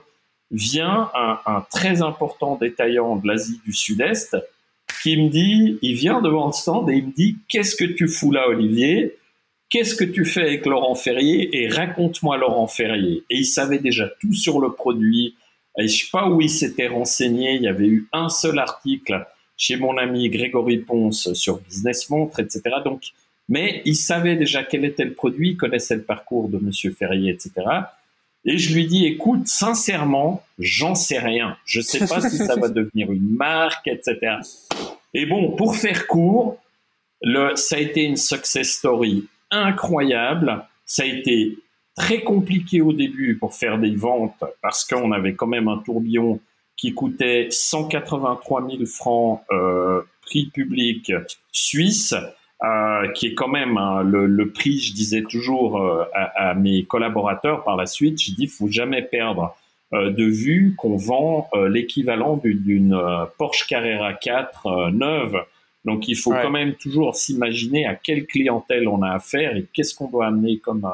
[0.52, 4.36] vient un, un très important détaillant de l'Asie du Sud-Est
[5.06, 8.08] qui me dit, il vient devant le stand et il me dit, qu'est-ce que tu
[8.08, 9.16] fous là, Olivier?
[9.70, 13.22] Qu'est-ce que tu fais avec Laurent Ferrier Et raconte-moi Laurent Ferrier.
[13.30, 15.36] Et il savait déjà tout sur le produit,
[15.78, 17.54] et je sais pas où il s'était renseigné.
[17.54, 19.24] Il y avait eu un seul article
[19.56, 22.62] chez mon ami Grégory Ponce sur Business Montre, etc.
[22.84, 23.02] Donc,
[23.48, 27.30] mais il savait déjà quel était le produit, il connaissait le parcours de Monsieur Ferrier,
[27.30, 27.52] etc.
[28.46, 31.56] Et je lui dis, écoute, sincèrement, j'en sais rien.
[31.64, 34.36] Je sais pas si ça va devenir une marque, etc.
[35.12, 36.56] Et bon, pour faire court,
[37.22, 40.64] le, ça a été une success story incroyable.
[40.84, 41.58] Ça a été
[41.96, 46.40] très compliqué au début pour faire des ventes parce qu'on avait quand même un tourbillon
[46.76, 51.12] qui coûtait 183 000 francs euh, prix public
[51.50, 52.14] suisse,
[52.64, 56.54] euh, qui est quand même hein, le, le, prix, je disais toujours euh, à, à,
[56.54, 59.54] mes collaborateurs par la suite, je dis, faut jamais perdre
[59.92, 62.98] euh, de vue qu'on vend euh, l'équivalent d'une
[63.38, 65.36] Porsche Carrera 4 neuve.
[65.84, 69.94] Donc il faut quand même toujours s'imaginer à quelle clientèle on a affaire et qu'est-ce
[69.94, 70.84] qu'on doit amener comme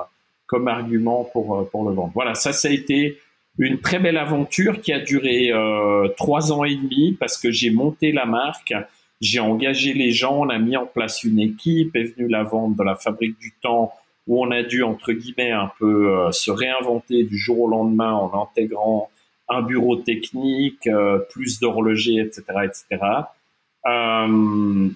[0.52, 2.12] comme argument pour, euh, pour le vendre.
[2.14, 3.18] Voilà, ça, ça a été
[3.58, 7.70] une très belle aventure qui a duré euh, trois ans et demi parce que j'ai
[7.70, 8.74] monté la marque,
[9.22, 12.76] j'ai engagé les gens, on a mis en place une équipe, est venue la vente
[12.76, 13.92] de la fabrique du temps
[14.26, 18.12] où on a dû, entre guillemets, un peu euh, se réinventer du jour au lendemain
[18.12, 19.10] en intégrant
[19.48, 20.88] un bureau technique,
[21.30, 23.04] plus d'horlogers, etc., etc.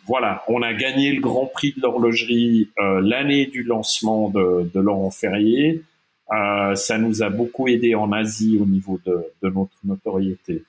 [0.07, 5.11] voilà, on a gagné le Grand Prix de l'horlogerie l'année du lancement de, de Laurent
[5.11, 5.83] Ferrier.
[6.31, 10.63] ça nous a beaucoup aidé en Asie au niveau de, de notre notoriété.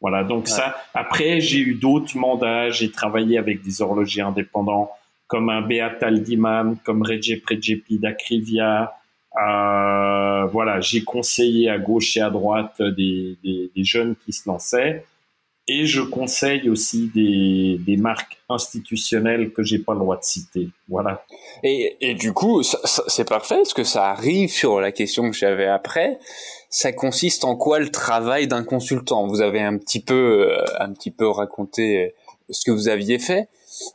[0.00, 0.76] Voilà, donc ça.
[0.94, 2.70] Après, j'ai eu d'autres mandats.
[2.70, 4.90] J'ai travaillé avec des horlogers indépendants
[5.26, 8.94] comme un Beat Aldiman, comme Reggie Prejepi d'Acrivia.
[9.36, 14.48] Euh, voilà, j'ai conseillé à gauche et à droite des, des, des, jeunes qui se
[14.48, 15.04] lançaient.
[15.68, 20.68] Et je conseille aussi des, des marques institutionnelles que j'ai pas le droit de citer.
[20.88, 21.24] Voilà.
[21.64, 25.66] Et, et du coup, c'est parfait, parce que ça arrive sur la question que j'avais
[25.66, 26.18] après
[26.76, 29.26] ça consiste en quoi le travail d'un consultant?
[29.26, 32.10] Vous avez un petit peu, euh, un petit peu raconté euh,
[32.50, 33.48] ce que vous aviez fait,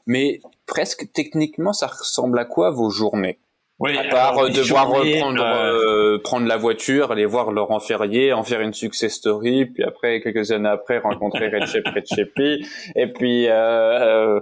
[0.07, 3.38] mais presque techniquement, ça ressemble à quoi vos journées?
[3.81, 8.61] Oui, à part euh, devoir prendre, prendre la voiture, aller voir Laurent Ferrier, en faire
[8.61, 12.65] une success story, puis après quelques années après rencontrer Recep Recepi,
[12.95, 14.39] et puis euh,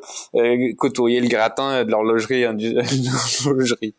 [0.77, 2.41] côtoyer le gratin de l'horlogerie,
[3.45, 3.95] l'horlogerie.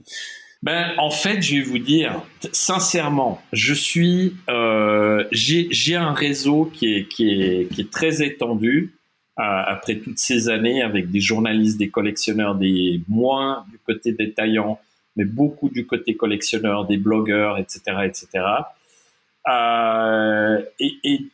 [0.62, 2.22] Ben, en fait, je vais vous dire,
[2.52, 8.92] sincèrement, je suis, euh, j'ai un réseau qui est, qui est, qui est très étendu
[9.38, 14.78] euh, après toutes ces années avec des journalistes, des collectionneurs, des moins du côté détaillant,
[15.16, 18.44] mais beaucoup du côté collectionneur, des blogueurs, etc., etc.
[19.48, 21.26] Euh, et,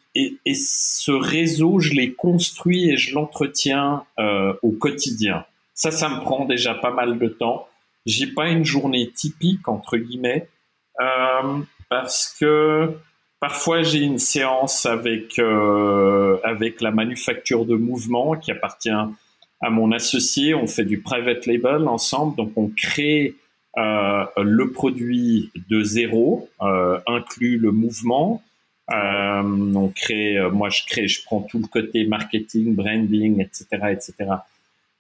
[0.55, 5.45] ce réseau, je l'ai construit et je l'entretiens euh, au quotidien.
[5.75, 7.69] Ça, ça me prend déjà pas mal de temps
[8.07, 10.49] j'ai pas une journée typique entre guillemets
[11.01, 11.59] euh,
[11.91, 12.93] parce que
[13.41, 15.41] parfois j'ai une séance avec
[16.45, 20.55] avec la manufacture de mouvement qui appartient à mon associé.
[20.55, 23.35] On fait du private label ensemble, donc on crée
[23.77, 28.43] le produit de zéro, euh, inclut le mouvement.
[28.91, 34.37] Euh, on crée, moi je crée, je prends tout le côté marketing, branding, etc., etc.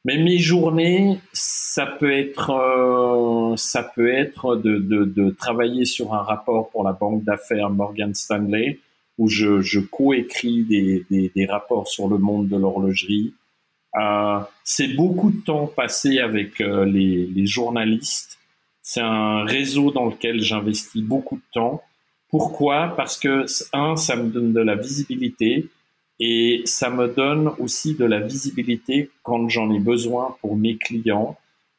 [0.07, 6.15] Mais mes journées, ça peut être, euh, ça peut être de, de, de, travailler sur
[6.15, 8.79] un rapport pour la banque d'affaires Morgan Stanley,
[9.19, 13.35] où je, je coécris des, des, des, rapports sur le monde de l'horlogerie.
[13.99, 18.39] Euh, c'est beaucoup de temps passé avec euh, les, les journalistes.
[18.89, 21.83] C'est un réseau dans lequel j'investis beaucoup de temps.
[22.31, 22.95] Pourquoi?
[22.97, 25.67] Parce que un, ça me donne de la visibilité
[26.21, 31.37] et ça me donne aussi de la visibilité quand j'en ai besoin pour mes clients,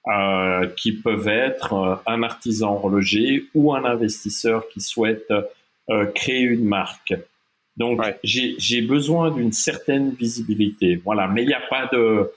[0.08, 5.32] euh, qui peuvent être euh, un artisan horloger ou un investisseur qui souhaite
[5.89, 7.13] euh, créer une marque.
[7.78, 10.98] Donc j'ai besoin d'une certaine visibilité.
[11.06, 12.30] Voilà, mais il n'y a pas de.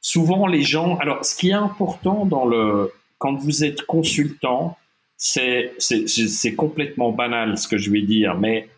[0.00, 0.96] Souvent les gens.
[0.96, 2.90] Alors ce qui est important dans le
[3.24, 4.76] quand vous êtes consultant,
[5.16, 8.68] c'est c'est complètement banal ce que je vais dire, mais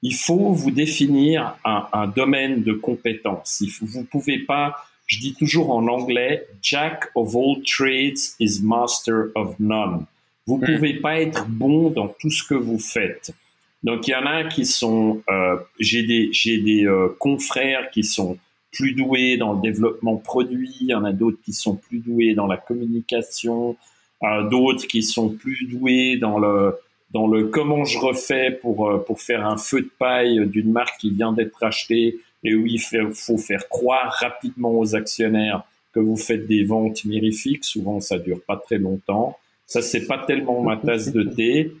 [0.00, 3.64] il faut vous définir un, un domaine de compétence.
[3.80, 4.76] Vous pouvez pas,
[5.06, 10.06] je dis toujours en anglais, Jack of all trades is master of none.
[10.46, 10.66] Vous hmm.
[10.66, 13.34] pouvez pas être bon dans tout ce que vous faites.
[13.82, 18.04] Donc il y en a qui sont, euh, j'ai des j'ai des euh, confrères qui
[18.04, 18.38] sont
[18.72, 22.34] plus doués dans le développement produit, il y en a d'autres qui sont plus doués
[22.34, 23.76] dans la communication,
[24.22, 26.76] euh, d'autres qui sont plus doués dans le
[27.10, 31.00] dans le comment je refais pour, euh, pour faire un feu de paille d'une marque
[31.00, 36.16] qui vient d'être achetée et où il faut faire croire rapidement aux actionnaires que vous
[36.16, 37.64] faites des ventes mirifiques.
[37.64, 39.36] Souvent, ça dure pas très longtemps.
[39.66, 41.72] Ça, c'est pas tellement ma tasse de thé.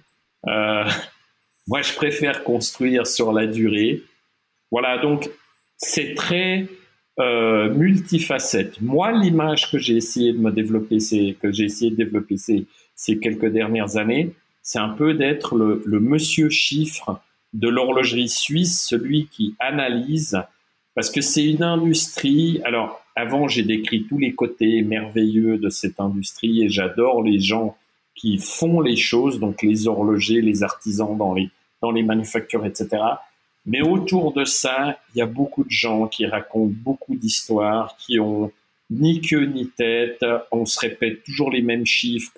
[0.48, 0.84] Euh,
[1.66, 4.02] moi, je préfère construire sur la durée.
[4.70, 5.30] Voilà, donc
[5.76, 6.66] c'est très
[7.20, 8.80] euh, multifacette.
[8.80, 12.66] Moi, l'image que j'ai essayé de me développer, c'est que j'ai essayé de développer ces,
[12.94, 17.20] ces quelques dernières années, c'est un peu d'être le, monsieur chiffre
[17.52, 20.40] de l'horlogerie suisse, celui qui analyse,
[20.94, 22.60] parce que c'est une industrie.
[22.64, 27.76] Alors, avant, j'ai décrit tous les côtés merveilleux de cette industrie et j'adore les gens
[28.14, 31.48] qui font les choses, donc les horlogers, les artisans dans les,
[31.82, 33.02] dans les manufactures, etc.
[33.66, 38.18] Mais autour de ça, il y a beaucoup de gens qui racontent beaucoup d'histoires, qui
[38.18, 38.50] ont
[38.90, 40.24] ni queue ni tête.
[40.50, 42.32] On se répète toujours les mêmes chiffres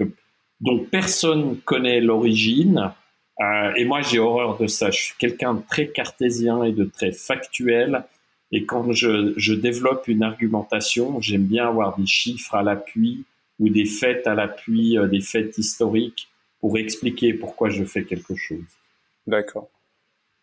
[0.61, 2.93] dont personne connaît l'origine.
[3.41, 4.91] Euh, et moi, j'ai horreur de ça.
[4.91, 8.05] Je suis quelqu'un de très cartésien et de très factuel.
[8.53, 13.25] Et quand je, je développe une argumentation, j'aime bien avoir des chiffres à l'appui
[13.59, 16.29] ou des faits à l'appui, euh, des faits historiques
[16.61, 18.61] pour expliquer pourquoi je fais quelque chose.
[19.27, 19.69] D'accord.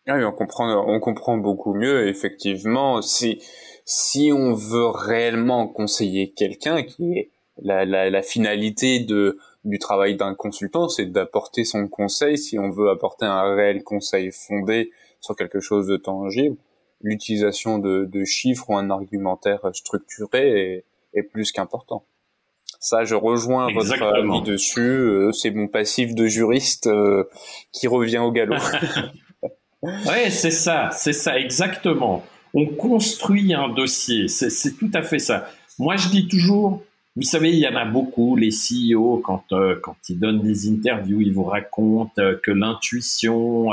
[0.06, 2.08] Ah oui, on comprend, on comprend beaucoup mieux.
[2.08, 3.42] Effectivement, si
[3.84, 7.30] si on veut réellement conseiller quelqu'un, qui est
[7.62, 12.38] la, la, la finalité de du travail d'un consultant, c'est d'apporter son conseil.
[12.38, 16.56] Si on veut apporter un réel conseil fondé sur quelque chose de tangible,
[17.02, 20.84] l'utilisation de, de, chiffres ou un argumentaire structuré est,
[21.14, 22.04] est plus qu'important.
[22.78, 24.80] Ça, je rejoins votre avis dessus.
[24.80, 27.24] Euh, c'est mon passif de juriste euh,
[27.72, 28.56] qui revient au galop.
[29.82, 32.24] ouais, c'est ça, c'est ça, exactement.
[32.54, 35.48] On construit un dossier, c'est tout à fait ça.
[35.78, 36.82] Moi, je dis toujours,
[37.16, 40.68] vous savez, il y en a beaucoup, les CEO, quand, euh, quand ils donnent des
[40.68, 43.72] interviews, ils vous racontent que l'intuition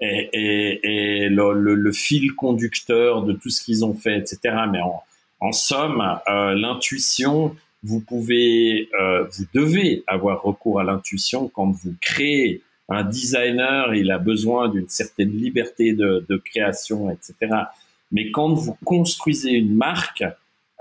[0.00, 4.38] est, est, le, le, fil conducteur de tout ce qu'ils ont fait, etc.
[4.70, 5.02] Mais en,
[5.40, 12.62] en somme, l'intuition, vous pouvez, euh, vous devez avoir recours à l'intuition quand vous créez.
[12.88, 17.34] Un designer, il a besoin d'une certaine liberté de, de, création, etc.
[18.12, 20.24] Mais quand vous construisez une marque,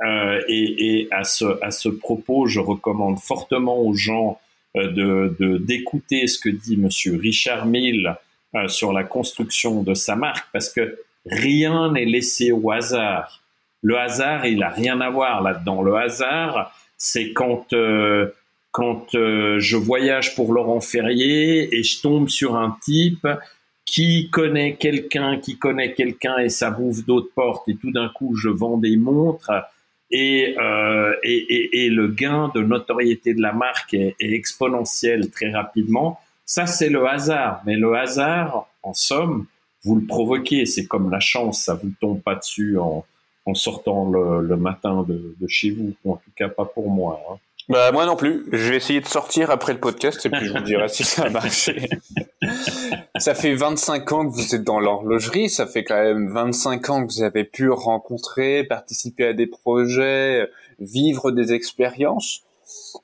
[0.05, 4.39] euh, et, et, à, ce, à ce propos, je recommande fortement aux gens
[4.77, 8.15] euh, de d'écouter ce que dit Monsieur Richard Mill
[8.55, 13.43] euh, sur la construction de sa marque, parce que rien n'est laissé au hasard.
[13.81, 15.81] Le hasard, il a rien à voir là-dedans.
[15.81, 18.33] Le hasard, c'est quand euh,
[18.77, 23.27] quand euh, je voyage pour Laurent Ferrier et je tombe sur un type
[23.85, 28.35] qui connaît quelqu'un, qui connaît quelqu'un et ça bouffe d'autres portes et tout d'un coup
[28.35, 29.49] je vends des montres
[30.11, 35.49] et, euh, et, et, le gain de notoriété de la marque est, est exponentiel très
[35.49, 36.19] rapidement.
[36.45, 39.47] Ça c'est le hasard, mais le hasard, en somme,
[39.85, 40.67] vous le provoquez.
[40.67, 43.03] C'est comme la chance, ça vous tombe pas dessus en,
[43.47, 47.19] en sortant le, matin de, chez vous, ou en tout cas pas pour moi.
[47.27, 47.37] Hein.
[47.69, 48.45] Bah moi non plus.
[48.51, 51.23] Je vais essayer de sortir après le podcast et puis je vous dirai si ça
[51.25, 51.89] a marché.
[53.17, 57.05] ça fait 25 ans que vous êtes dans l'horlogerie, ça fait quand même 25 ans
[57.05, 60.49] que vous avez pu rencontrer, participer à des projets,
[60.79, 62.43] vivre des expériences.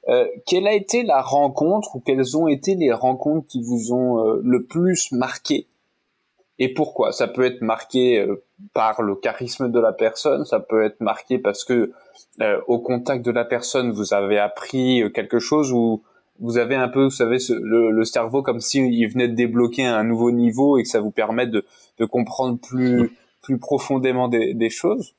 [0.07, 4.25] Euh, quelle a été la rencontre ou quelles ont été les rencontres qui vous ont
[4.25, 5.67] euh, le plus marqué?
[6.59, 7.11] Et pourquoi?
[7.11, 11.37] Ça peut être marqué euh, par le charisme de la personne, ça peut être marqué
[11.37, 11.91] parce que
[12.41, 16.01] euh, au contact de la personne, vous avez appris euh, quelque chose ou
[16.39, 20.31] vous avez un peu, vous savez, le, cerveau comme s'il venait de débloquer un nouveau
[20.31, 21.63] niveau et que ça vous permet de,
[21.99, 23.11] de comprendre plus
[23.43, 25.15] plus profondément des, des, choses?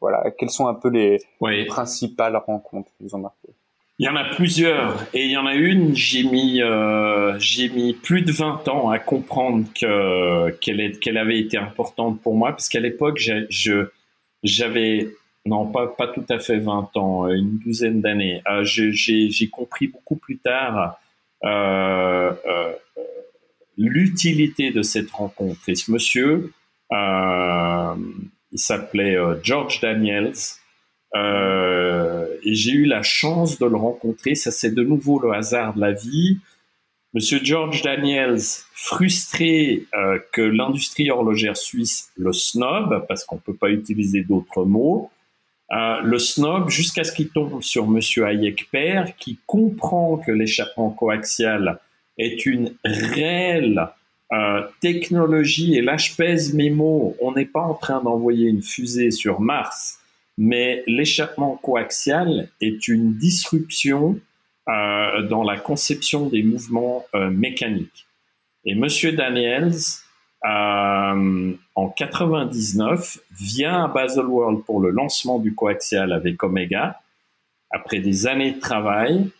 [0.00, 3.48] Voilà, quelles sont un peu les, les principales rencontres qui vous ont marqué
[3.98, 7.68] il y en a plusieurs et il y en a une, j'ai mis, euh, j'ai
[7.68, 12.50] mis plus de 20 ans à comprendre que, qu'elle, qu'elle avait été importante pour moi
[12.50, 13.86] parce qu'à l'époque, je,
[14.42, 15.10] j'avais,
[15.44, 18.42] non, pas, pas tout à fait 20 ans, une douzaine d'années.
[18.48, 21.00] Euh, j'ai, compris beaucoup plus tard
[21.44, 22.72] euh, euh,
[23.76, 25.60] l'utilité de cette rencontre.
[25.68, 26.52] Et ce monsieur,
[26.92, 27.94] euh,
[28.52, 30.32] il s'appelait euh, George Daniels.
[31.14, 34.34] Euh, et j'ai eu la chance de le rencontrer.
[34.34, 36.38] Ça, c'est de nouveau le hasard de la vie.
[37.14, 38.40] Monsieur George Daniels,
[38.72, 45.10] frustré euh, que l'industrie horlogère suisse le snob, parce qu'on peut pas utiliser d'autres mots,
[45.72, 50.90] euh, le snob jusqu'à ce qu'il tombe sur Monsieur Hayek père, qui comprend que l'échappement
[50.90, 51.78] coaxial
[52.18, 53.88] est une réelle
[54.32, 55.76] euh, technologie.
[55.76, 57.16] Et là, je pèse mes mots.
[57.20, 59.98] On n'est pas en train d'envoyer une fusée sur Mars
[60.38, 64.18] mais l'échappement coaxial est une disruption
[64.66, 68.06] euh, dans la conception des mouvements mécaniques.
[68.64, 69.74] Et Monsieur Daniels,
[70.44, 77.00] euh, en 99, vient à Baselworld pour le lancement du coaxial avec Omega,
[77.70, 79.30] après des années de travail.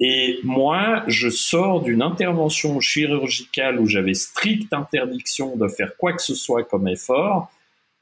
[0.00, 6.22] Et moi, je sors d'une intervention chirurgicale où j'avais stricte interdiction de faire quoi que
[6.22, 7.50] ce soit comme effort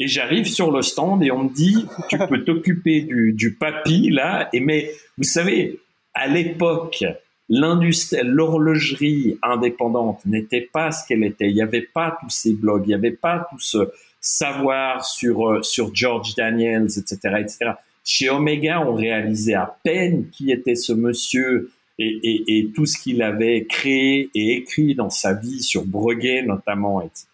[0.03, 4.11] et j'arrive sur le stand et on me dit, tu peux t'occuper du, du papy
[4.11, 4.49] là.
[4.53, 5.79] Et mais vous savez,
[6.13, 7.05] à l'époque,
[7.53, 11.49] l'horlogerie indépendante n'était pas ce qu'elle était.
[11.49, 15.49] Il n'y avait pas tous ces blogs, il n'y avait pas tout ce savoir sur
[15.49, 17.73] euh, sur George Daniels, etc., etc.
[18.05, 23.65] Chez Omega, on réalisait à peine qui était ce monsieur et, tout ce qu'il avait
[23.67, 27.27] créé et écrit dans sa vie sur Breguet notamment, etc.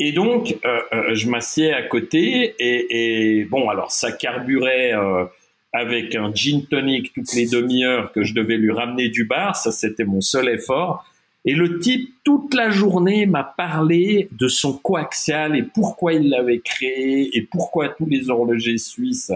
[0.00, 4.92] Et donc, euh, euh, je m'assieds à côté et, bon, alors ça carburait
[5.72, 9.56] avec un gin tonic toutes les demi-heures que je devais lui ramener du bar.
[9.56, 11.04] Ça, c'était mon seul effort.
[11.44, 16.60] Et le type, toute la journée, m'a parlé de son coaxial et pourquoi il l'avait
[16.60, 19.32] créé et pourquoi tous les horlogers suisses,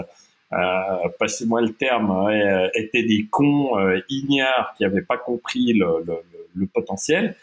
[1.19, 2.31] passez-moi le terme,
[2.75, 3.71] étaient des cons
[4.09, 7.35] ignares qui n'avaient pas compris le potentiel.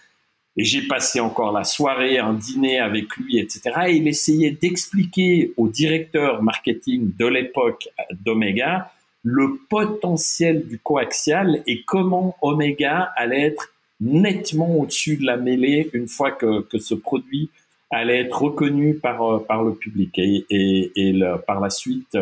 [0.56, 3.72] Et j'ai passé encore la soirée, un dîner avec lui, etc.
[3.88, 8.92] Et il essayait d'expliquer au directeur marketing de l'époque d'Omega
[9.24, 13.70] le potentiel du coaxial et comment Omega allait être
[14.02, 17.50] nettement au-dessus de la mêlée une fois que, que ce produit
[17.90, 22.18] allait être reconnu par par le public et, et, par la suite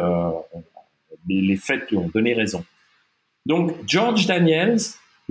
[1.27, 2.63] les, les faits lui ont donné raison.
[3.45, 4.77] Donc George Daniels,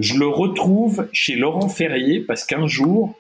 [0.01, 3.19] je le retrouve chez Laurent Ferrier parce qu'un jour,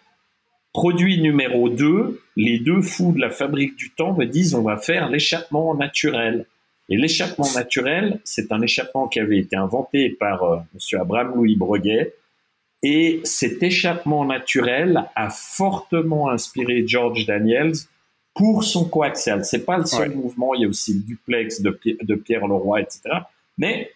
[0.72, 4.76] produit numéro 2, les deux fous de la fabrique du temps me disent on va
[4.76, 6.46] faire l'échappement naturel.
[6.88, 11.00] Et l'échappement naturel, c'est un échappement qui avait été inventé par euh, M.
[11.00, 12.14] Abraham Louis Breguet.
[12.82, 17.74] Et cet échappement naturel a fortement inspiré George Daniels
[18.34, 19.44] pour son coaxial.
[19.44, 22.80] C'est pas le seul mouvement, il y a aussi le duplex de, de Pierre Leroy,
[22.80, 23.02] etc.
[23.58, 23.92] Mais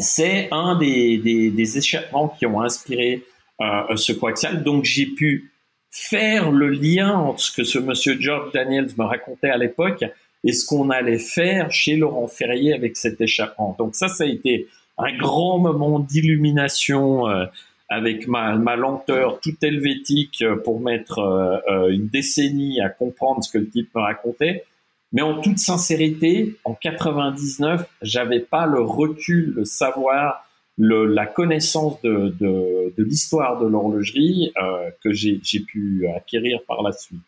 [0.00, 3.24] c'est un des, échappements qui ont inspiré
[3.60, 4.62] euh, ce coaxial.
[4.62, 5.52] Donc j'ai pu
[5.90, 10.04] faire le lien entre ce que ce monsieur George Daniels me racontait à l'époque
[10.44, 13.74] et ce qu'on allait faire chez Laurent Ferrier avec cet échappement.
[13.78, 17.46] Donc ça, ça a été un grand moment d'illumination euh,
[17.88, 23.68] avec ma, lenteur toute helvétique pour mettre euh, une décennie à comprendre ce que le
[23.68, 24.64] type me racontait.
[25.12, 30.46] Mais en toute sincérité, en 99, j'avais pas le recul, le savoir,
[30.78, 37.20] la connaissance de, l'histoire de l'horlogerie euh, que j'ai pu acquérir par la suite.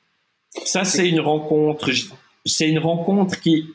[0.64, 1.90] Ça, c'est une rencontre.
[2.44, 3.66] C'est une rencontre qui,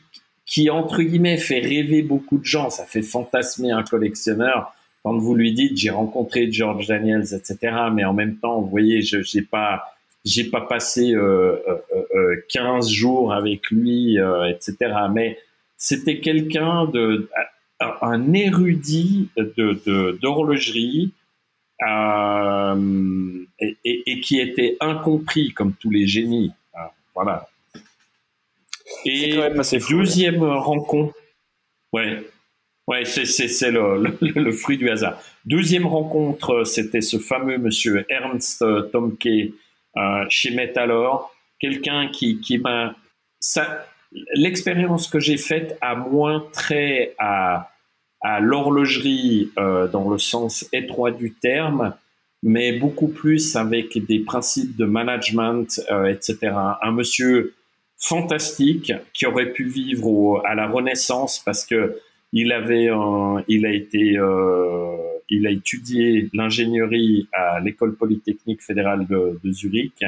[0.46, 2.70] qui entre guillemets fait rêver beaucoup de gens.
[2.70, 7.56] Ça fait fantasmer un collectionneur quand vous lui dites j'ai rencontré George Daniels, etc.
[7.92, 9.97] Mais en même temps, vous voyez, je j'ai pas
[10.28, 11.56] j'ai pas passé euh,
[12.14, 14.76] euh, 15 euh, jours avec lui, euh, etc.
[15.10, 15.38] Mais
[15.76, 17.28] c'était quelqu'un de
[17.80, 21.12] un érudit de d'horlogerie
[21.86, 26.52] euh, et, et, et, qui était incompris comme tous les génies.
[27.14, 27.48] Voilà.
[29.04, 29.38] Et
[29.88, 31.14] deuxième rencontre.
[31.92, 32.22] Ouais.
[32.86, 35.20] Ouais, c'est le, le, le, fruit du hasard.
[35.44, 39.52] Deuxième rencontre, c'était ce fameux monsieur Ernst Tomke
[39.98, 42.94] euh, chez Metalor, quelqu'un qui, qui m'a...
[44.34, 47.70] L'expérience que j'ai faite a moins trait à,
[48.22, 51.94] à l'horlogerie euh, dans le sens étroit du terme,
[52.42, 56.52] mais beaucoup plus avec des principes de management, euh, etc.
[56.82, 57.54] Un monsieur
[57.98, 61.98] fantastique qui aurait pu vivre à la Renaissance parce que
[62.32, 62.90] il avait,
[63.48, 64.18] il a été,
[65.30, 70.04] il a étudié l'ingénierie à l'école polytechnique fédérale de, de Zurich.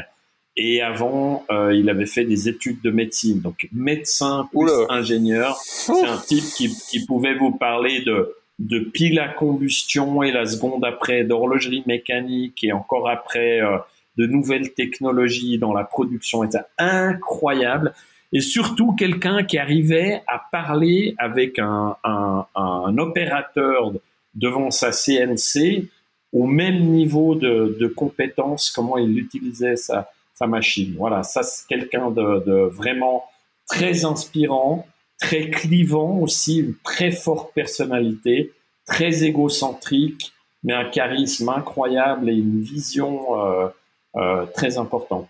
[0.56, 3.40] Et avant, euh, il avait fait des études de médecine.
[3.40, 9.20] Donc, médecin plus ingénieur, c'est un type qui, qui, pouvait vous parler de, de pile
[9.20, 13.78] à combustion et la seconde après d'horlogerie mécanique et encore après euh,
[14.16, 16.48] de nouvelles technologies dans la production.
[16.50, 17.94] C'est incroyable
[18.32, 23.92] et surtout quelqu'un qui arrivait à parler avec un, un, un, opérateur
[24.34, 25.88] devant sa CNC
[26.32, 30.94] au même niveau de, de compétence, comment il utilisait sa, sa machine.
[30.96, 33.24] Voilà, ça c'est quelqu'un de, de, vraiment
[33.66, 34.86] très inspirant,
[35.18, 38.52] très clivant aussi, une très forte personnalité,
[38.86, 43.68] très égocentrique, mais un charisme incroyable et une vision euh,
[44.16, 45.28] euh, très importante.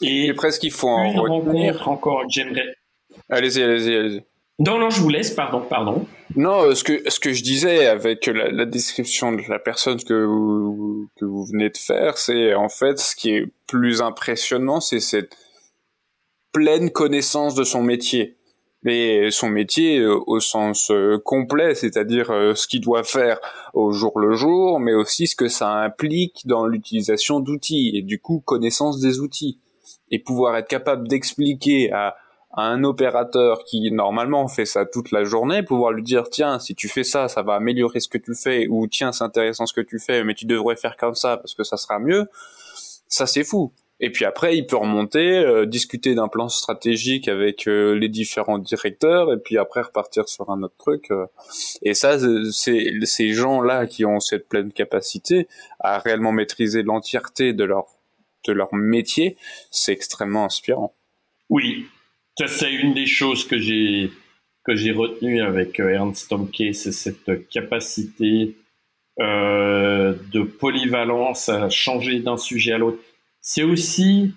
[0.00, 2.74] Et, presque il faut en rencontre encore que j'aimerais.
[3.28, 4.22] Allez-y, allez-y, allez-y.
[4.58, 6.06] Non, non, je vous laisse, pardon, pardon.
[6.34, 10.02] Non, euh, ce que, ce que je disais avec la, la description de la personne
[10.02, 14.80] que vous, que vous venez de faire, c'est en fait ce qui est plus impressionnant,
[14.80, 15.36] c'est cette
[16.50, 18.34] pleine connaissance de son métier.
[18.82, 23.38] Mais son métier euh, au sens euh, complet, c'est-à-dire ce qu'il doit faire
[23.74, 28.20] au jour le jour, mais aussi ce que ça implique dans l'utilisation d'outils et du
[28.20, 29.60] coup connaissance des outils
[30.10, 32.16] et pouvoir être capable d'expliquer à,
[32.62, 36.88] un opérateur qui normalement fait ça toute la journée, pouvoir lui dire tiens si tu
[36.88, 39.80] fais ça ça va améliorer ce que tu fais ou tiens c'est intéressant ce que
[39.80, 42.26] tu fais mais tu devrais faire comme ça parce que ça sera mieux,
[43.08, 43.72] ça c'est fou.
[44.00, 48.58] Et puis après, il peut remonter, euh, discuter d'un plan stratégique avec euh, les différents
[48.58, 51.10] directeurs, et puis après repartir sur un autre truc.
[51.10, 51.26] Euh.
[51.82, 52.16] Et ça,
[52.52, 55.48] c'est ces gens-là qui ont cette pleine capacité
[55.80, 57.86] à réellement maîtriser l'entièreté de leur
[58.46, 59.36] de leur métier,
[59.70, 60.94] c'est extrêmement inspirant.
[61.50, 61.86] Oui,
[62.38, 64.10] ça c'est une des choses que j'ai
[64.64, 68.54] que j'ai retenu avec euh, Ernst Tomke, c'est cette capacité
[69.20, 72.98] euh, de polyvalence à changer d'un sujet à l'autre.
[73.40, 74.34] C'est aussi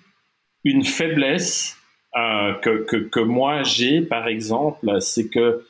[0.64, 1.76] une faiblesse
[2.16, 5.64] euh, que, que, que, moi j'ai, par exemple, c'est que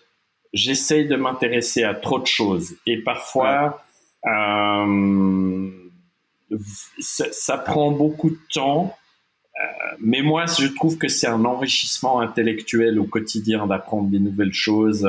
[0.52, 3.82] j'essaye de m'intéresser à trop de choses et parfois
[4.26, 5.70] euh,
[7.00, 8.96] ça, prend beaucoup de temps,
[10.00, 15.08] mais moi, je trouve que c'est un enrichissement intellectuel au quotidien d'apprendre des nouvelles choses.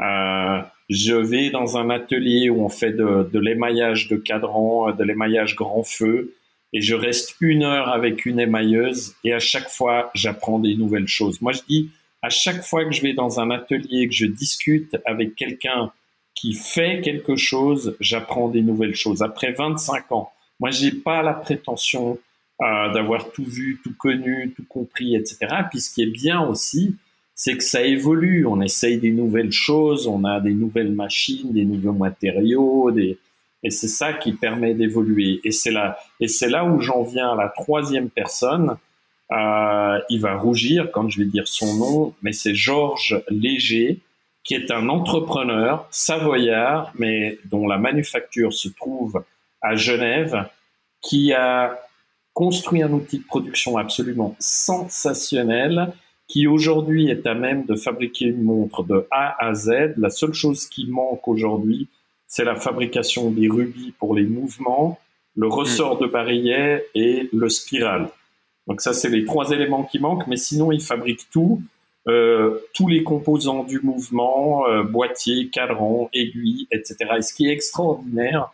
[0.00, 5.56] Euh, je vais dans un atelier où on fait de, l'émaillage de cadran, de l'émaillage
[5.56, 6.34] grand feu.
[6.72, 11.08] et je reste une heure avec une émailleuse et à chaque fois, j'apprends des nouvelles
[11.08, 11.40] choses.
[11.40, 11.90] Moi, je dis,
[12.22, 15.92] à chaque fois que je vais dans un atelier, que je discute avec quelqu'un
[16.34, 19.22] qui fait quelque chose, j'apprends des nouvelles choses.
[19.22, 20.30] Après 25 ans,
[20.60, 22.18] moi, j'ai pas la prétention
[22.62, 25.38] euh, d'avoir tout vu, tout connu, tout compris, etc.
[25.70, 26.96] Puis ce qui est bien aussi,
[27.34, 28.46] c'est que ça évolue.
[28.46, 33.18] On essaye des nouvelles choses, on a des nouvelles machines, des nouveaux matériaux, des...
[33.62, 35.40] et c'est ça qui permet d'évoluer.
[35.44, 38.76] Et c'est là, et c'est là où j'en viens à la troisième personne.
[39.32, 44.00] Euh, il va rougir quand je vais dire son nom, mais c'est Georges Léger,
[44.44, 49.24] qui est un entrepreneur savoyard, mais dont la manufacture se trouve
[49.60, 50.48] à Genève,
[51.02, 51.78] qui a
[52.36, 55.94] construit un outil de production absolument sensationnel
[56.28, 59.94] qui aujourd'hui est à même de fabriquer une montre de A à Z.
[59.96, 61.88] La seule chose qui manque aujourd'hui,
[62.26, 64.98] c'est la fabrication des rubis pour les mouvements,
[65.34, 68.10] le ressort de barillet et le spiral.
[68.66, 71.62] Donc ça, c'est les trois éléments qui manquent, mais sinon, il fabrique tout,
[72.06, 76.96] euh, tous les composants du mouvement, euh, boîtier, cadran, aiguille, etc.
[77.16, 78.52] Et ce qui est extraordinaire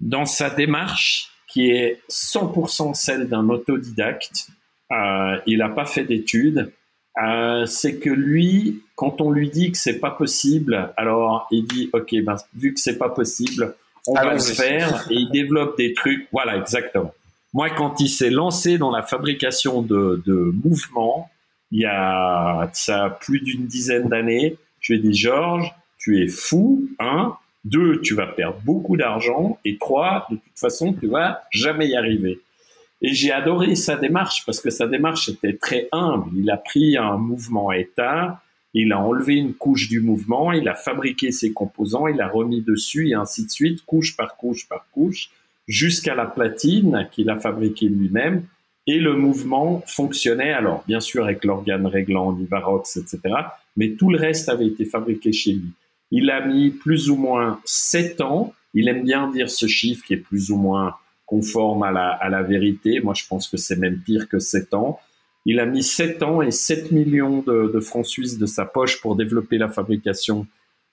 [0.00, 4.48] dans sa démarche, qui est 100% celle d'un autodidacte,
[4.90, 6.72] euh, il n'a pas fait d'études,
[7.22, 11.90] euh, c'est que lui, quand on lui dit que c'est pas possible, alors il dit
[11.92, 13.74] ok, ben, vu que c'est pas possible,
[14.06, 16.26] on va le faire et il développe des trucs.
[16.32, 17.12] Voilà, exactement.
[17.52, 21.30] Moi, quand il s'est lancé dans la fabrication de, de mouvements,
[21.70, 26.28] il y a ça plus d'une dizaine d'années, je lui ai dit Georges, tu es
[26.28, 27.36] fou, hein.
[27.64, 29.58] Deux, tu vas perdre beaucoup d'argent.
[29.64, 32.40] Et trois, de toute façon, tu vas jamais y arriver.
[33.02, 36.30] Et j'ai adoré sa démarche parce que sa démarche était très humble.
[36.36, 38.40] Il a pris un mouvement état,
[38.74, 42.62] il a enlevé une couche du mouvement, il a fabriqué ses composants, il a remis
[42.62, 45.30] dessus et ainsi de suite, couche par couche par couche,
[45.66, 48.44] jusqu'à la platine qu'il a fabriquée lui-même.
[48.86, 53.20] Et le mouvement fonctionnait alors, bien sûr, avec l'organe réglant, l'Ivarox, etc.
[53.76, 55.72] Mais tout le reste avait été fabriqué chez lui.
[56.12, 58.54] Il a mis plus ou moins sept ans.
[58.74, 60.94] Il aime bien dire ce chiffre qui est plus ou moins
[61.32, 63.00] conforme à la, à la vérité.
[63.00, 65.00] Moi, je pense que c'est même pire que 7 ans.
[65.46, 69.16] Il a mis 7 ans et 7 millions de, francs suisses de sa poche pour
[69.16, 70.46] développer la fabrication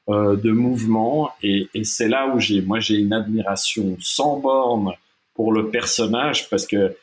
[0.08, 1.32] euh, de mouvements.
[1.44, 4.94] Et, et c'est là où j'ai, moi, j'ai une admiration sans borne
[5.34, 6.96] pour le personnage parce que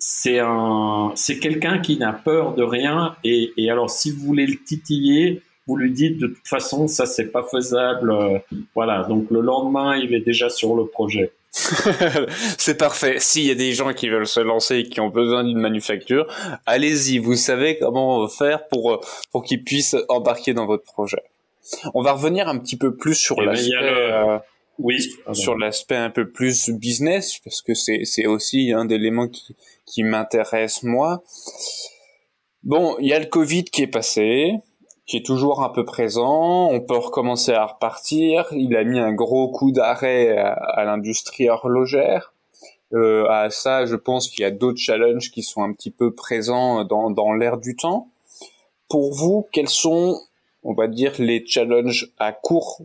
[0.00, 3.14] c'est un, c'est quelqu'un qui n'a peur de rien.
[3.22, 7.06] Et, et, alors, si vous voulez le titiller, vous lui dites de toute façon, ça
[7.06, 8.12] c'est pas faisable.
[8.12, 8.38] Euh,
[8.74, 9.04] voilà.
[9.04, 11.32] Donc le lendemain, il est déjà sur le projet.
[12.58, 13.18] c'est parfait.
[13.20, 16.26] S'il y a des gens qui veulent se lancer et qui ont besoin d'une manufacture,
[16.66, 17.18] allez-y.
[17.18, 19.00] Vous savez comment faire pour
[19.30, 21.22] pour qu'ils puissent embarquer dans votre projet.
[21.94, 23.74] On va revenir un petit peu plus sur eh ben, l'aspect.
[23.80, 24.38] Euh,
[24.78, 25.08] oui.
[25.32, 29.54] Sur l'aspect un peu plus business parce que c'est c'est aussi un d'éléments qui
[29.86, 31.22] qui m'intéresse moi.
[32.64, 34.54] Bon, il y a le Covid qui est passé
[35.06, 36.68] qui est toujours un peu présent.
[36.70, 38.46] On peut recommencer à repartir.
[38.52, 42.32] Il a mis un gros coup d'arrêt à, l'industrie horlogère.
[42.92, 46.14] Euh, à ça, je pense qu'il y a d'autres challenges qui sont un petit peu
[46.14, 48.08] présents dans, dans l'air du temps.
[48.88, 50.20] Pour vous, quels sont,
[50.62, 52.82] on va dire, les challenges à court,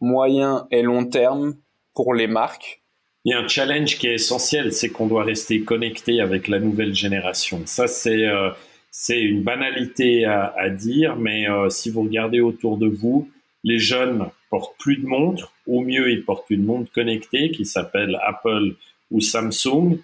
[0.00, 1.56] moyen et long terme
[1.94, 2.82] pour les marques?
[3.24, 6.60] Il y a un challenge qui est essentiel, c'est qu'on doit rester connecté avec la
[6.60, 7.62] nouvelle génération.
[7.64, 8.50] Ça, c'est euh,
[8.98, 13.30] c'est une banalité à, dire, mais euh, si vous regardez autour de vous,
[13.62, 15.52] les jeunes portent plus de montres.
[15.66, 18.74] Au mieux, ils portent une montre connectée qui s'appelle Apple
[19.10, 19.98] ou Samsung.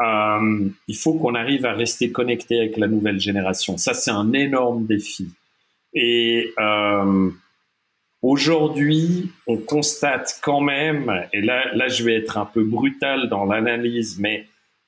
[0.00, 3.78] Euh, il faut qu'on arrive à rester connecté avec la nouvelle génération.
[3.78, 5.28] Ça, c'est un énorme défi.
[5.92, 7.30] Et euh,
[8.22, 13.44] aujourd'hui, on constate quand même, et là, là, je vais être un peu brutal dans
[13.44, 14.46] l'analyse, mais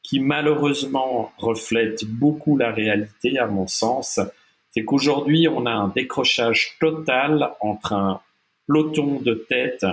[0.09, 4.19] qui malheureusement reflète beaucoup la réalité à mon sens,
[4.71, 8.21] c'est qu'aujourd'hui on a un décrochage total entre un
[8.67, 9.85] peloton de tête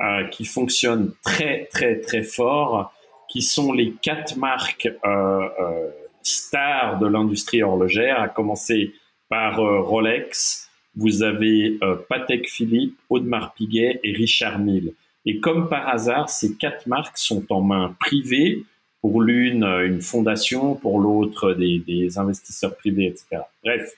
[0.00, 2.92] euh, qui fonctionne très très très fort,
[3.30, 5.88] qui sont les quatre marques euh, euh,
[6.22, 8.92] stars de l'industrie horlogère, à commencer
[9.30, 14.92] par Rolex, vous avez Patek Philippe, Audemars Piguet et Richard Mille.
[15.24, 18.64] Et comme par hasard, ces quatre marques sont en main privée
[19.04, 23.42] pour l'une euh, une fondation, pour l'autre des, investisseurs privés, etc.
[23.62, 23.92] Bref,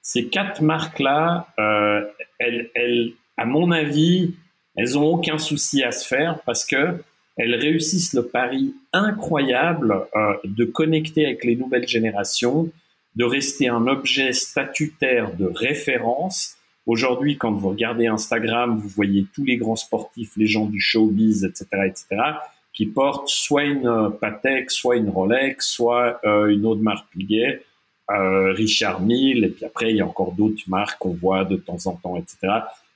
[0.00, 2.02] ces quatre marques-là, euh,
[2.38, 4.36] elles, à mon avis,
[4.76, 7.02] elles ont aucun souci à se faire parce que
[7.36, 12.70] elles réussissent le pari incroyable euh, de connecter avec les nouvelles générations,
[13.16, 16.58] de rester un objet statutaire de référence.
[16.86, 21.44] Aujourd'hui, quand vous regardez Instagram, vous voyez tous les grands sportifs, les gens du showbiz,
[21.44, 22.34] etc., etc
[22.74, 27.62] qui portent soit une Patek, soit une Rolex, soit une autre marque Piguet,
[28.08, 31.86] Richard Mille, et puis après il y a encore d'autres marques qu'on voit de temps
[31.86, 32.36] en temps, etc.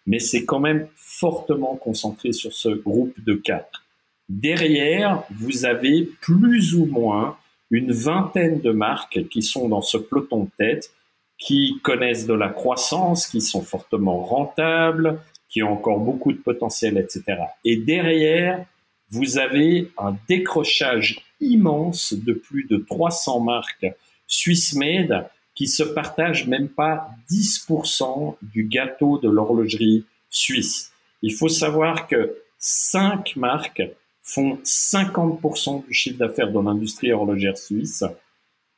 [0.07, 3.85] Mais c'est quand même fortement concentré sur ce groupe de quatre.
[4.29, 7.37] Derrière, vous avez plus ou moins
[7.71, 10.91] une vingtaine de marques qui sont dans ce peloton de tête,
[11.39, 16.99] qui connaissent de la croissance, qui sont fortement rentables, qui ont encore beaucoup de potentiel,
[16.99, 17.39] etc.
[17.65, 18.65] Et derrière,
[19.11, 23.87] vous avez un décrochage immense de plus de 300 marques
[24.27, 30.93] Swiss Made qui se partagent même pas 10% du gâteau de l'horlogerie suisse.
[31.23, 33.83] Il faut savoir que cinq marques
[34.23, 38.05] font 50% du chiffre d'affaires dans l'industrie horlogère suisse.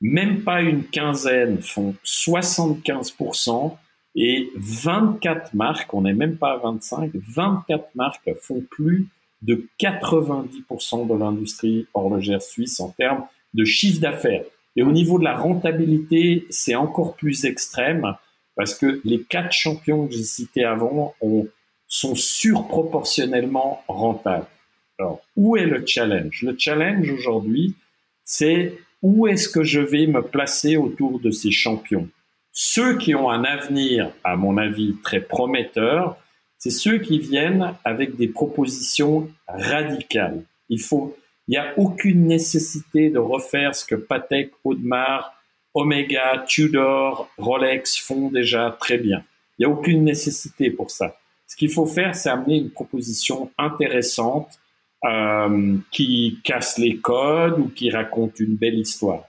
[0.00, 3.76] Même pas une quinzaine font 75%
[4.14, 9.08] et 24 marques, on n'est même pas à 25, 24 marques font plus
[9.42, 14.44] de 90% de l'industrie horlogère suisse en termes de chiffre d'affaires.
[14.76, 18.14] Et au niveau de la rentabilité, c'est encore plus extrême
[18.54, 21.48] parce que les quatre champions que j'ai cités avant ont,
[21.86, 24.46] sont surproportionnellement rentables.
[24.98, 26.42] Alors, où est le challenge?
[26.42, 27.74] Le challenge aujourd'hui,
[28.24, 32.08] c'est où est-ce que je vais me placer autour de ces champions?
[32.52, 36.18] Ceux qui ont un avenir, à mon avis, très prometteur,
[36.60, 40.44] c'est ceux qui viennent avec des propositions radicales.
[40.68, 41.16] Il faut,
[41.48, 45.32] il n'y a aucune nécessité de refaire ce que Patek, Audemars,
[45.72, 49.24] Omega, Tudor, Rolex font déjà très bien.
[49.58, 51.16] Il n'y a aucune nécessité pour ça.
[51.46, 54.60] Ce qu'il faut faire, c'est amener une proposition intéressante
[55.06, 59.24] euh, qui casse les codes ou qui raconte une belle histoire.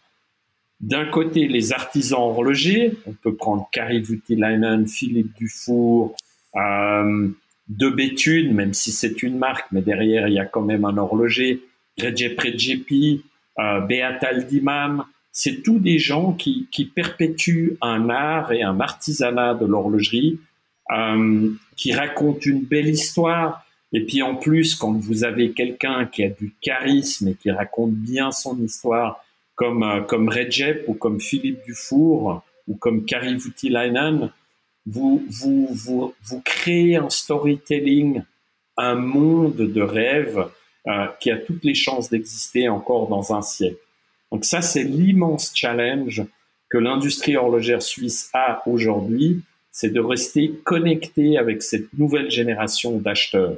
[0.82, 6.16] D'un côté, les artisans horlogers, on peut prendre Kari Voutilainen, Philippe Dufour,
[6.56, 10.98] de Béthune, même si c'est une marque, mais derrière il y a quand même un
[10.98, 11.62] horloger,
[12.00, 13.24] Recep Redjepi,
[13.60, 14.30] euh, Beata
[15.34, 20.40] c'est tous des gens qui, qui, perpétuent un art et un artisanat de l'horlogerie,
[20.92, 26.24] euh, qui racontent une belle histoire, et puis en plus, quand vous avez quelqu'un qui
[26.24, 29.24] a du charisme et qui raconte bien son histoire,
[29.56, 34.32] comme euh, comme Recep ou comme Philippe Dufour ou comme Kari Voutilainen,
[34.86, 38.24] vous, vous, vous, vous créez un storytelling,
[38.78, 40.48] un monde de rêve
[40.88, 43.78] euh, qui a toutes les chances d'exister encore dans un siècle.
[44.32, 46.24] Donc ça, c'est l'immense challenge
[46.70, 53.58] que l'industrie horlogère suisse a aujourd'hui, c'est de rester connecté avec cette nouvelle génération d'acheteurs.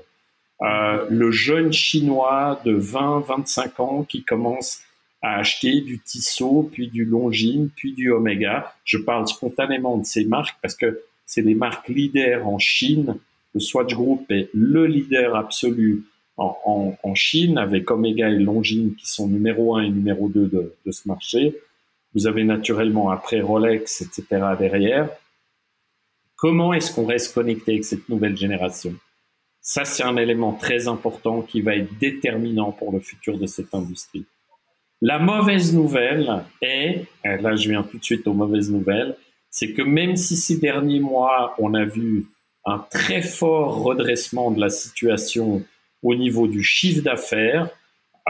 [0.62, 4.82] Euh, le jeune chinois de 20-25 ans qui commence
[5.22, 8.74] à acheter du Tissot, puis du Longines, puis du Omega.
[8.84, 13.18] Je parle spontanément de ces marques parce que c'est les marques leaders en Chine.
[13.54, 16.04] Le Swatch Group est le leader absolu
[16.38, 20.92] en, Chine avec Omega et Longines qui sont numéro 1 et numéro 2 de, de
[20.92, 21.56] ce marché.
[22.16, 24.26] Vous avez naturellement après Rolex, etc.
[24.60, 25.10] derrière.
[26.36, 28.96] Comment est-ce qu'on reste connecté avec cette nouvelle génération?
[29.62, 33.74] Ça, c'est un élément très important qui va être déterminant pour le futur de cette
[33.74, 34.26] industrie.
[35.02, 39.16] La mauvaise nouvelle est, là je viens tout de suite aux mauvaises nouvelles,
[39.54, 42.26] c'est que même si ces derniers mois, on a vu
[42.66, 45.64] un très fort redressement de la situation
[46.02, 47.70] au niveau du chiffre d'affaires,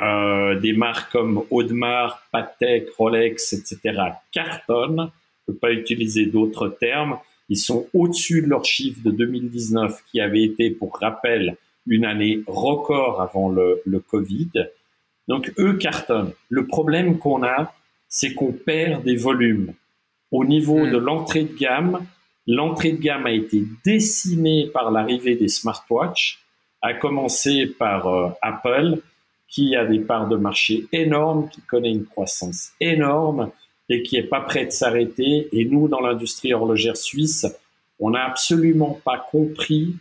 [0.01, 4.01] euh, des marques comme Audemars, Patek, Rolex, etc.
[4.34, 5.11] cartonnent,
[5.47, 7.17] je ne peux pas utiliser d'autres termes,
[7.47, 11.55] ils sont au-dessus de leur chiffre de 2019 qui avait été, pour rappel,
[11.88, 14.51] une année record avant le, le Covid.
[15.30, 16.34] Donc eux cartonnent.
[16.49, 17.74] Le problème qu'on a,
[18.09, 19.74] c'est qu'on perd des volumes.
[20.34, 21.05] Au niveau de hmm.
[21.05, 22.05] l'entrée de gamme,
[22.47, 26.39] l'entrée de gamme a été décimée par l'arrivée des smartwatches,
[26.81, 28.97] à commencer par euh, Apple,
[29.47, 33.51] qui a des parts de marché énormes, qui connaît une croissance énorme,
[33.89, 35.49] et qui est pas prêt de s'arrêter.
[35.51, 37.45] Et nous, dans l'industrie horlogère suisse,
[37.99, 39.95] on n'a absolument pas compris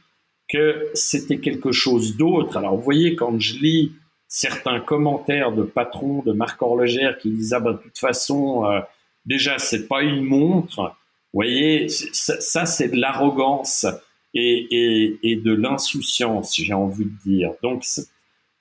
[0.48, 2.56] que c'était quelque chose d'autre.
[2.56, 3.92] Alors, vous voyez, quand je lis
[4.28, 8.80] certains commentaires de patrons de marques horlogères qui disent ah ben de toute façon euh,
[9.26, 10.94] déjà c'est pas une montre.
[11.32, 13.86] Vous voyez ça, c'est de l'arrogance
[14.34, 17.52] et, et, et, de l'insouciance j'ai envie de dire.
[17.62, 17.84] Donc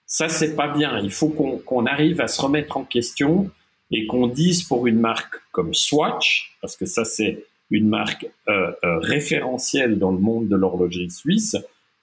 [0.05, 0.99] ça c'est pas bien.
[0.99, 3.49] Il faut qu'on arrive à se remettre en question
[3.91, 8.71] et qu'on dise pour une marque comme Swatch, parce que ça c'est une marque euh,
[8.83, 11.57] euh, référentielle dans le monde de l'horlogerie suisse,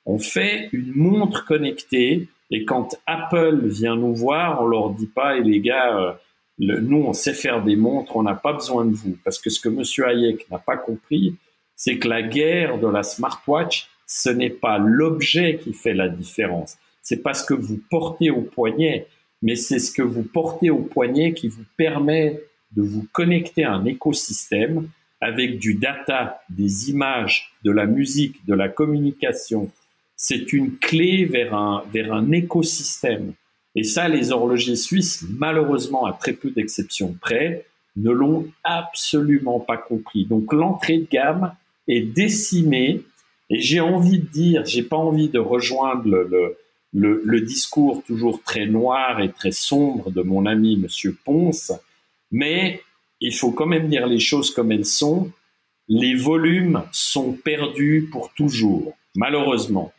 [0.06, 5.36] on fait une montre connectée et quand Apple vient nous voir, on leur dit pas,
[5.36, 6.12] et les gars, euh,
[6.58, 9.16] le, nous on sait faire des montres, on n'a pas besoin de vous.
[9.24, 11.36] Parce que ce que Monsieur Hayek n'a pas compris,
[11.76, 16.76] c'est que la guerre de la smartwatch, ce n'est pas l'objet qui fait la différence,
[17.02, 19.06] c'est pas ce que vous portez au poignet,
[19.42, 22.40] mais c'est ce que vous portez au poignet qui vous permet
[22.76, 24.88] de vous connecter à un écosystème
[25.20, 29.70] avec du data, des images, de la musique, de la communication.
[30.16, 33.32] C'est une clé vers un, vers un écosystème.
[33.74, 37.66] Et ça, les horlogers suisses, malheureusement, à très peu d'exceptions près,
[37.96, 40.24] ne l'ont absolument pas compris.
[40.24, 41.52] Donc l'entrée de gamme
[41.86, 43.02] est décimée.
[43.50, 46.28] Et j'ai envie de dire, j'ai pas envie de rejoindre
[46.92, 51.72] le, discours toujours très noir et très sombre de mon ami Monsieur Ponce,
[52.30, 52.82] mais
[53.20, 55.30] il faut quand même dire les choses comme elles sont.
[55.88, 59.92] Les volumes sont perdus pour toujours, malheureusement.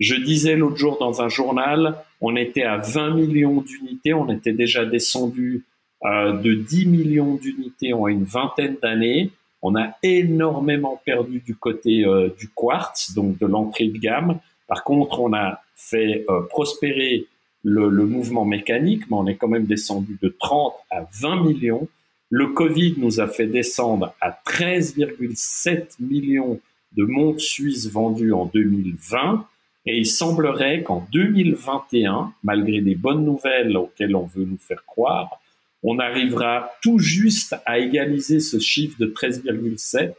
[0.00, 4.52] Je disais l'autre jour dans un journal, on était à 20 millions d'unités, on était
[4.52, 5.64] déjà descendu
[6.04, 9.30] euh, de 10 millions d'unités en une vingtaine d'années.
[9.62, 14.38] On a énormément perdu du côté euh, du quartz, donc de l'entrée de gamme.
[14.66, 17.26] Par contre, on a fait euh, prospérer
[17.62, 21.88] le, le, mouvement mécanique, mais on est quand même descendu de 30 à 20 millions.
[22.30, 26.60] Le Covid nous a fait descendre à 13,7 millions
[26.92, 29.46] de montres suisses vendues en 2020.
[29.86, 35.40] Et il semblerait qu'en 2021, malgré des bonnes nouvelles auxquelles on veut nous faire croire,
[35.82, 40.14] on arrivera tout juste à égaliser ce chiffre de 13,7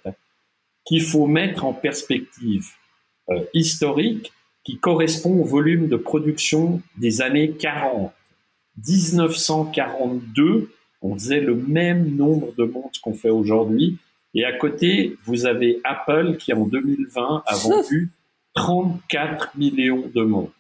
[0.86, 2.68] qu'il faut mettre en perspective
[3.30, 4.32] euh, historique
[4.64, 8.14] qui correspond au volume de production des années 40.
[8.78, 10.70] 1942,
[11.02, 13.98] on faisait le même nombre de montres qu'on fait aujourd'hui.
[14.36, 18.12] Et à côté, vous avez Apple qui en 2020 a vendu
[18.56, 20.54] 34 millions de montres.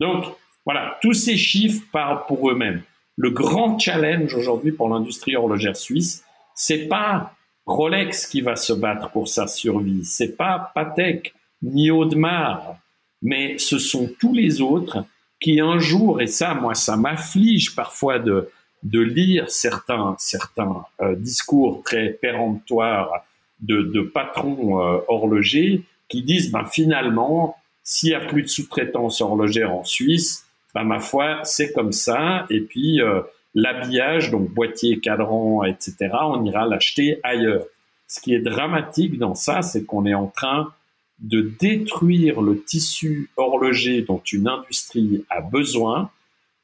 [0.00, 0.24] Donc,
[0.64, 2.82] voilà, tous ces chiffres parlent pour eux-mêmes.
[3.16, 7.34] Le grand challenge aujourd'hui pour l'industrie horlogère suisse, c'est pas
[7.66, 12.76] Rolex qui va se battre pour sa survie, c'est pas Patek ni Audemars,
[13.22, 15.04] mais ce sont tous les autres
[15.40, 18.48] qui un jour, et ça, moi, ça m'afflige parfois de,
[18.82, 23.24] de lire certains, certains euh, discours très péremptoires
[23.60, 25.82] de, patrons euh, horlogers
[26.12, 31.00] qui disent ben, finalement, s'il y a plus de sous-traitance horlogère en Suisse, ben, ma
[31.00, 32.44] foi, c'est comme ça.
[32.50, 33.22] Et puis euh,
[33.54, 37.64] l'habillage, donc boîtier, cadran, etc., on ira l'acheter ailleurs.
[38.06, 40.72] Ce qui est dramatique dans ça, c'est qu'on est en train
[41.18, 46.10] de détruire le tissu horloger dont une industrie a besoin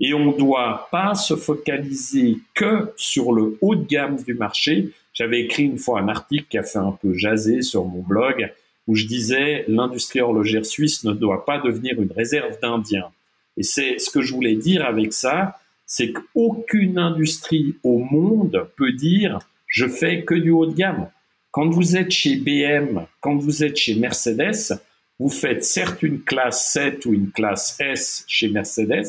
[0.00, 4.90] et on ne doit pas se focaliser que sur le haut de gamme du marché.
[5.14, 8.52] J'avais écrit une fois un article qui a fait un peu jaser sur mon blog
[8.88, 13.10] où je disais l'industrie horlogère suisse ne doit pas devenir une réserve d'Indiens.
[13.56, 18.92] Et c'est ce que je voulais dire avec ça, c'est qu'aucune industrie au monde peut
[18.92, 21.10] dire je fais que du haut de gamme.
[21.50, 24.80] Quand vous êtes chez BM, quand vous êtes chez Mercedes,
[25.18, 29.06] vous faites certes une classe 7 ou une classe S chez Mercedes,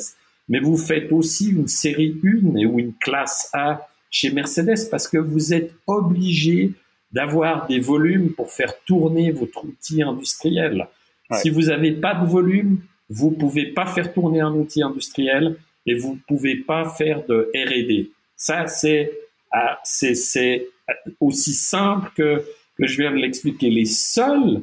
[0.49, 5.17] mais vous faites aussi une série 1 ou une classe A chez Mercedes parce que
[5.17, 6.73] vous êtes obligé
[7.11, 10.87] d'avoir des volumes pour faire tourner votre outil industriel.
[11.33, 15.95] Si vous n'avez pas de volume, vous pouvez pas faire tourner un outil industriel et
[15.95, 18.11] vous pouvez pas faire de R&D.
[18.35, 19.11] Ça, c'est
[19.51, 20.67] ah, c'est
[21.19, 22.43] aussi simple que,
[22.77, 23.69] que je viens de l'expliquer.
[23.69, 24.61] Les seuls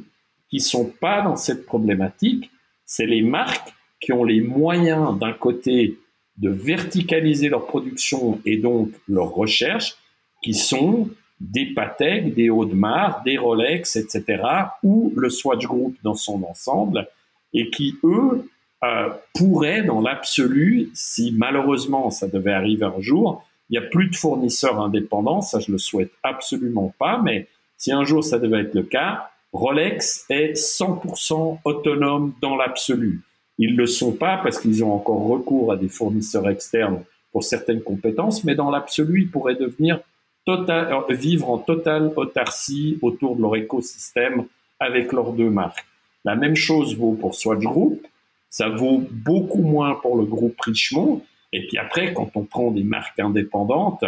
[0.48, 2.50] qui sont pas dans cette problématique,
[2.84, 5.98] c'est les marques qui ont les moyens d'un côté
[6.36, 9.96] de verticaliser leur production et donc leur recherche,
[10.42, 11.08] qui sont
[11.40, 14.42] des Patek, des Audemars, des Rolex, etc.,
[14.82, 17.08] ou le Swatch Group dans son ensemble,
[17.52, 18.48] et qui, eux,
[18.84, 24.08] euh, pourraient, dans l'absolu, si malheureusement ça devait arriver un jour, il n'y a plus
[24.08, 28.60] de fournisseurs indépendants, ça je le souhaite absolument pas, mais si un jour ça devait
[28.62, 33.22] être le cas, Rolex est 100% autonome dans l'absolu.
[33.58, 37.42] Ils ne le sont pas parce qu'ils ont encore recours à des fournisseurs externes pour
[37.42, 40.00] certaines compétences, mais dans l'absolu, ils pourraient devenir
[40.46, 44.46] total, euh, vivre en totale autarcie autour de leur écosystème
[44.80, 45.84] avec leurs deux marques.
[46.24, 48.06] La même chose vaut pour Swatch Group,
[48.48, 51.22] ça vaut beaucoup moins pour le groupe Richemont.
[51.52, 54.04] Et puis après, quand on prend des marques indépendantes,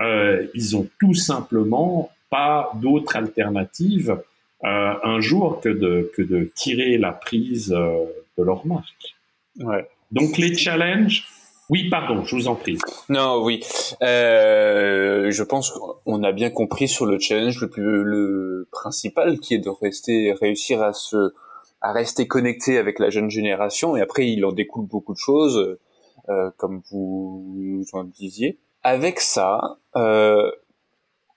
[0.00, 4.18] euh, ils ont tout simplement pas d'autre alternative
[4.64, 8.04] euh, un jour que de, que de tirer la prise euh,
[8.36, 9.16] de leur marque.
[9.58, 9.88] Ouais.
[10.10, 11.26] Donc les challenges,
[11.70, 12.78] oui, pardon, je vous en prie.
[13.08, 13.62] Non, oui.
[14.02, 19.54] Euh, je pense qu'on a bien compris sur le challenge le plus le principal qui
[19.54, 21.34] est de rester réussir à se
[21.80, 25.78] à rester connecté avec la jeune génération et après il en découle beaucoup de choses
[26.28, 28.58] euh, comme vous en disiez.
[28.82, 30.50] Avec ça, euh,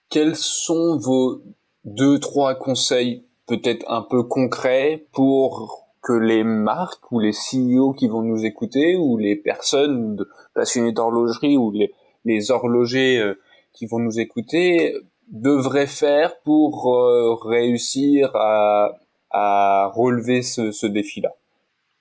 [0.08, 1.42] quels sont vos
[1.84, 8.08] deux trois conseils peut-être un peu concrets pour que les marques ou les CEO qui
[8.08, 10.24] vont nous écouter ou les personnes
[10.54, 11.92] passionnées d'horlogerie ou les,
[12.24, 13.38] les horlogers euh,
[13.72, 14.94] qui vont nous écouter
[15.30, 18.98] devraient faire pour euh, réussir à,
[19.30, 21.30] à relever ce, ce défi-là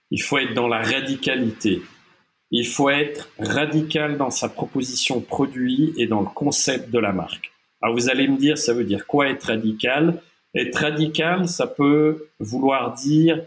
[0.09, 1.81] Il faut être dans la radicalité.
[2.49, 7.51] Il faut être radical dans sa proposition produit et dans le concept de la marque.
[7.81, 10.21] Alors vous allez me dire, ça veut dire quoi être radical?
[10.53, 13.41] Être radical, ça peut vouloir dire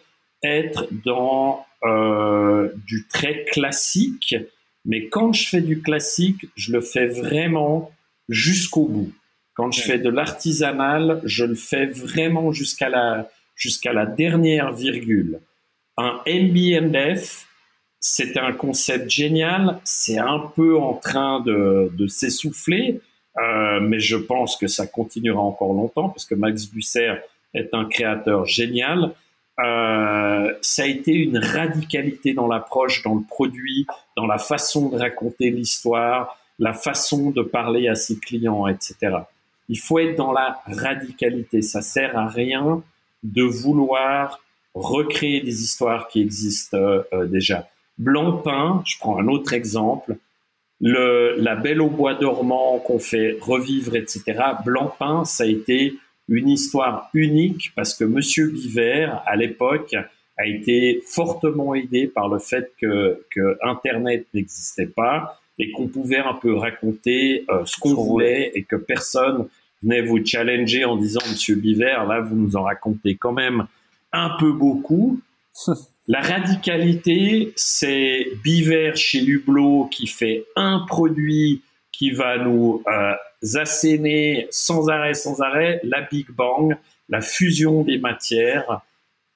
[0.44, 4.36] être dans euh, du très classique,
[4.84, 7.90] mais quand je fais du classique, je le fais vraiment
[8.28, 9.12] jusqu'au bout.
[9.54, 15.40] Quand je fais de l'artisanal, je le fais vraiment jusqu'à la, jusqu'à la dernière virgule.
[15.96, 17.46] Un MBMF,
[18.00, 23.00] c'est un concept génial, c'est un peu en train de, de s'essouffler,
[23.38, 27.14] euh, mais je pense que ça continuera encore longtemps parce que Max Busser
[27.54, 29.12] est un créateur génial.
[29.60, 33.86] Euh, ça a été une radicalité dans l'approche, dans le produit,
[34.16, 39.16] dans la façon de raconter l'histoire, la façon de parler à ses clients, etc.
[39.68, 41.62] Il faut être dans la radicalité.
[41.62, 42.82] Ça sert à rien
[43.22, 44.40] de vouloir
[44.74, 47.68] recréer des histoires qui existent euh, déjà.
[47.98, 50.16] Blancpain, je prends un autre exemple,
[50.80, 54.22] le, la Belle au bois dormant qu'on fait revivre, etc.
[54.64, 55.94] Blancpain, ça a été
[56.28, 59.94] une histoire unique parce que Monsieur Biver, à l'époque,
[60.36, 66.18] a été fortement aidé par le fait que, que Internet n'existait pas et qu'on pouvait
[66.18, 69.46] un peu raconter euh, ce qu'on voulait et que personne
[69.82, 73.66] venait vous challenger en disant Monsieur Biver, là vous nous en racontez quand même
[74.12, 75.20] un peu beaucoup.
[76.06, 81.62] La radicalité, c'est Biver chez Hublot qui fait un produit
[81.96, 83.14] qui va nous euh,
[83.54, 86.76] asséner sans arrêt, sans arrêt, la Big Bang,
[87.08, 88.80] la fusion des matières.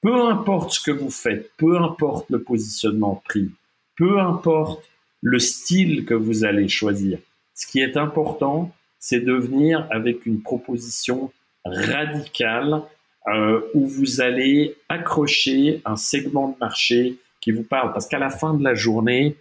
[0.01, 3.51] Peu importe ce que vous faites, peu importe le positionnement prix,
[3.97, 4.89] peu importe
[5.21, 7.19] le style que vous allez choisir.
[7.53, 11.31] Ce qui est important, c'est de venir avec une proposition
[11.65, 12.81] radicale
[13.27, 17.91] euh, où vous allez accrocher un segment de marché qui vous parle.
[17.91, 19.35] Parce qu'à la fin de la journée,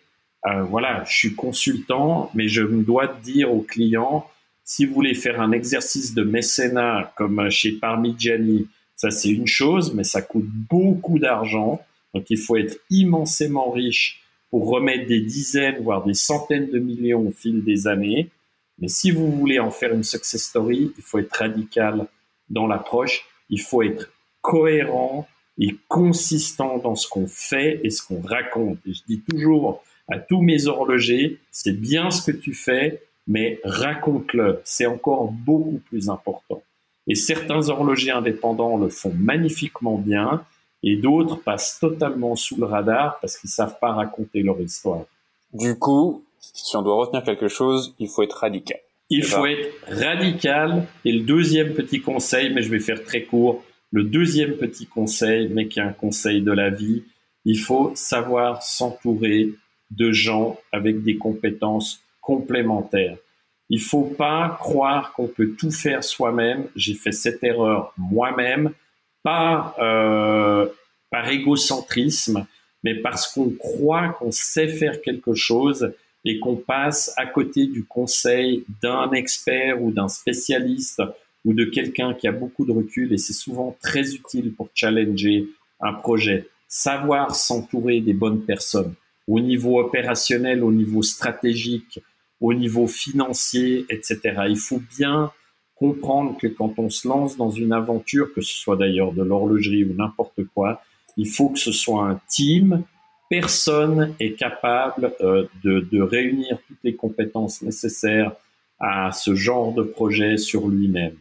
[0.46, 4.26] euh, voilà, je suis consultant, mais je me dois dire aux clients,
[4.64, 9.94] si vous voulez faire un exercice de mécénat comme chez Parmigiani, ça c'est une chose,
[9.94, 11.80] mais ça coûte beaucoup d'argent.
[12.14, 17.26] Donc il faut être immensément riche pour remettre des dizaines, voire des centaines de millions
[17.26, 18.30] au fil des années.
[18.78, 22.06] Mais si vous voulez en faire une success story, il faut être radical
[22.48, 24.10] dans l'approche, il faut être
[24.40, 25.28] cohérent
[25.58, 28.78] et consistant dans ce qu'on fait et ce qu'on raconte.
[28.86, 33.60] Et je dis toujours à tous mes horlogers, c'est bien ce que tu fais, mais
[33.64, 34.60] raconte-le.
[34.64, 36.62] C'est encore beaucoup plus important.
[37.06, 40.44] Et certains horlogers indépendants le font magnifiquement bien
[40.82, 45.04] et d'autres passent totalement sous le radar parce qu'ils savent pas raconter leur histoire.
[45.52, 48.78] Du coup, si on doit retenir quelque chose, il faut être radical.
[49.10, 50.86] Il faut être radical.
[51.04, 55.48] Et le deuxième petit conseil, mais je vais faire très court, le deuxième petit conseil,
[55.48, 57.04] mais qui est un conseil de la vie,
[57.46, 59.54] il faut savoir s'entourer
[59.90, 63.16] de gens avec des compétences complémentaires.
[63.70, 66.68] Il faut pas croire qu'on peut tout faire soi-même.
[66.74, 68.72] J'ai fait cette erreur moi-même,
[69.22, 70.66] pas euh,
[71.10, 72.46] par égocentrisme,
[72.82, 75.92] mais parce qu'on croit qu'on sait faire quelque chose
[76.24, 81.02] et qu'on passe à côté du conseil d'un expert ou d'un spécialiste
[81.44, 85.46] ou de quelqu'un qui a beaucoup de recul et c'est souvent très utile pour challenger
[85.80, 86.48] un projet.
[86.68, 88.94] Savoir s'entourer des bonnes personnes
[89.28, 92.00] au niveau opérationnel, au niveau stratégique,
[92.40, 94.18] au niveau financier, etc.
[94.48, 95.30] Il faut bien
[95.74, 99.84] comprendre que quand on se lance dans une aventure, que ce soit d'ailleurs de l'horlogerie
[99.84, 100.82] ou n'importe quoi,
[101.16, 102.82] il faut que ce soit un team.
[103.28, 108.32] Personne est capable euh, de, réunir toutes les compétences nécessaires
[108.80, 111.16] à ce genre de projet sur lui-même.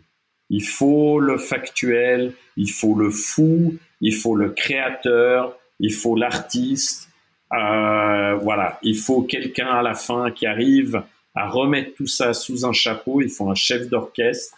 [0.49, 7.09] Il faut le factuel, il faut le fou, il faut le créateur, il faut l'artiste,
[7.51, 11.03] voilà, il faut quelqu'un à la fin qui arrive
[11.37, 13.21] à remettre tout ça sous un chapeau.
[13.21, 14.57] Il faut un chef d'orchestre.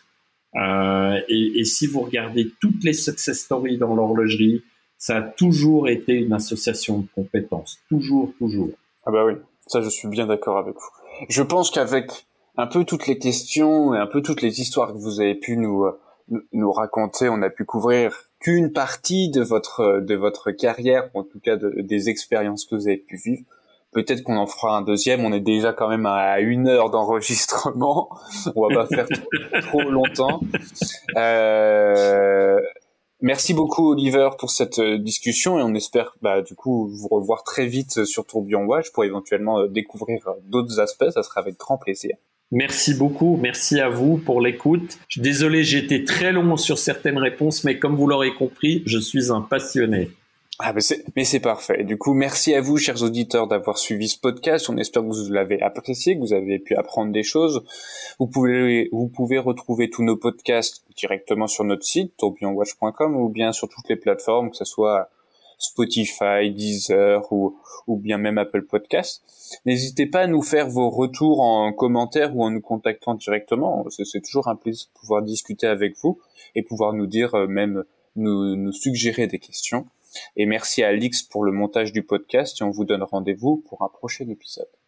[0.56, 4.64] Euh, et, et, si vous regardez toutes les success stories dans l'horlogerie,
[4.98, 7.78] ça a toujours été une association de compétences.
[7.88, 8.72] Toujours, toujours.
[9.06, 9.34] Ah bah oui,
[9.68, 11.26] ça je suis bien d'accord avec vous.
[11.30, 12.26] Je pense qu'avec
[12.58, 15.56] un peu toutes les questions et un peu toutes les histoires que vous avez pu
[15.56, 15.86] nous,
[16.52, 21.40] nous raconter, on a pu couvrir qu'une partie de votre de votre carrière, en tout
[21.40, 23.44] cas des expériences que vous avez pu vivre.
[23.92, 25.26] Peut-être qu'on en fera un deuxième.
[25.26, 28.10] On est déjà quand même à une heure d'enregistrement.
[28.56, 29.08] On va pas faire
[29.64, 30.42] trop, longtemps.
[31.18, 32.60] Euh,
[33.22, 37.66] Merci beaucoup Oliver pour cette discussion et on espère bah, du coup vous revoir très
[37.66, 41.10] vite sur Tourbillon Watch pour éventuellement euh, découvrir euh, d'autres aspects.
[41.10, 42.16] Ça sera avec grand plaisir.
[42.52, 44.98] Merci beaucoup, merci à vous pour l'écoute.
[45.18, 49.32] Désolé, j'ai été très long sur certaines réponses, mais comme vous l'aurez compris, je suis
[49.32, 50.10] un passionné.
[50.62, 50.74] Ah
[51.16, 51.86] mais c'est parfait.
[51.86, 54.70] Du coup, merci à vous, chers auditeurs, d'avoir suivi ce podcast.
[54.70, 57.64] On espère que vous l'avez apprécié, que vous avez pu apprendre des choses.
[58.20, 63.54] Vous pouvez vous pouvez retrouver tous nos podcasts directement sur notre site tourbillonwatch.com ou bien
[63.54, 65.10] sur toutes les plateformes, que ce soit
[65.60, 67.56] Spotify, Deezer ou,
[67.88, 69.24] bien même Apple Podcasts.
[69.66, 73.86] N'hésitez pas à nous faire vos retours en commentaire ou en nous contactant directement.
[73.90, 76.20] C'est toujours un plaisir de pouvoir discuter avec vous
[76.56, 77.84] et pouvoir nous dire euh, même
[78.16, 79.86] nous, nous suggérer des questions.
[80.36, 83.84] Et merci à Alix pour le montage du podcast et on vous donne rendez-vous pour
[83.84, 84.79] un prochain épisode.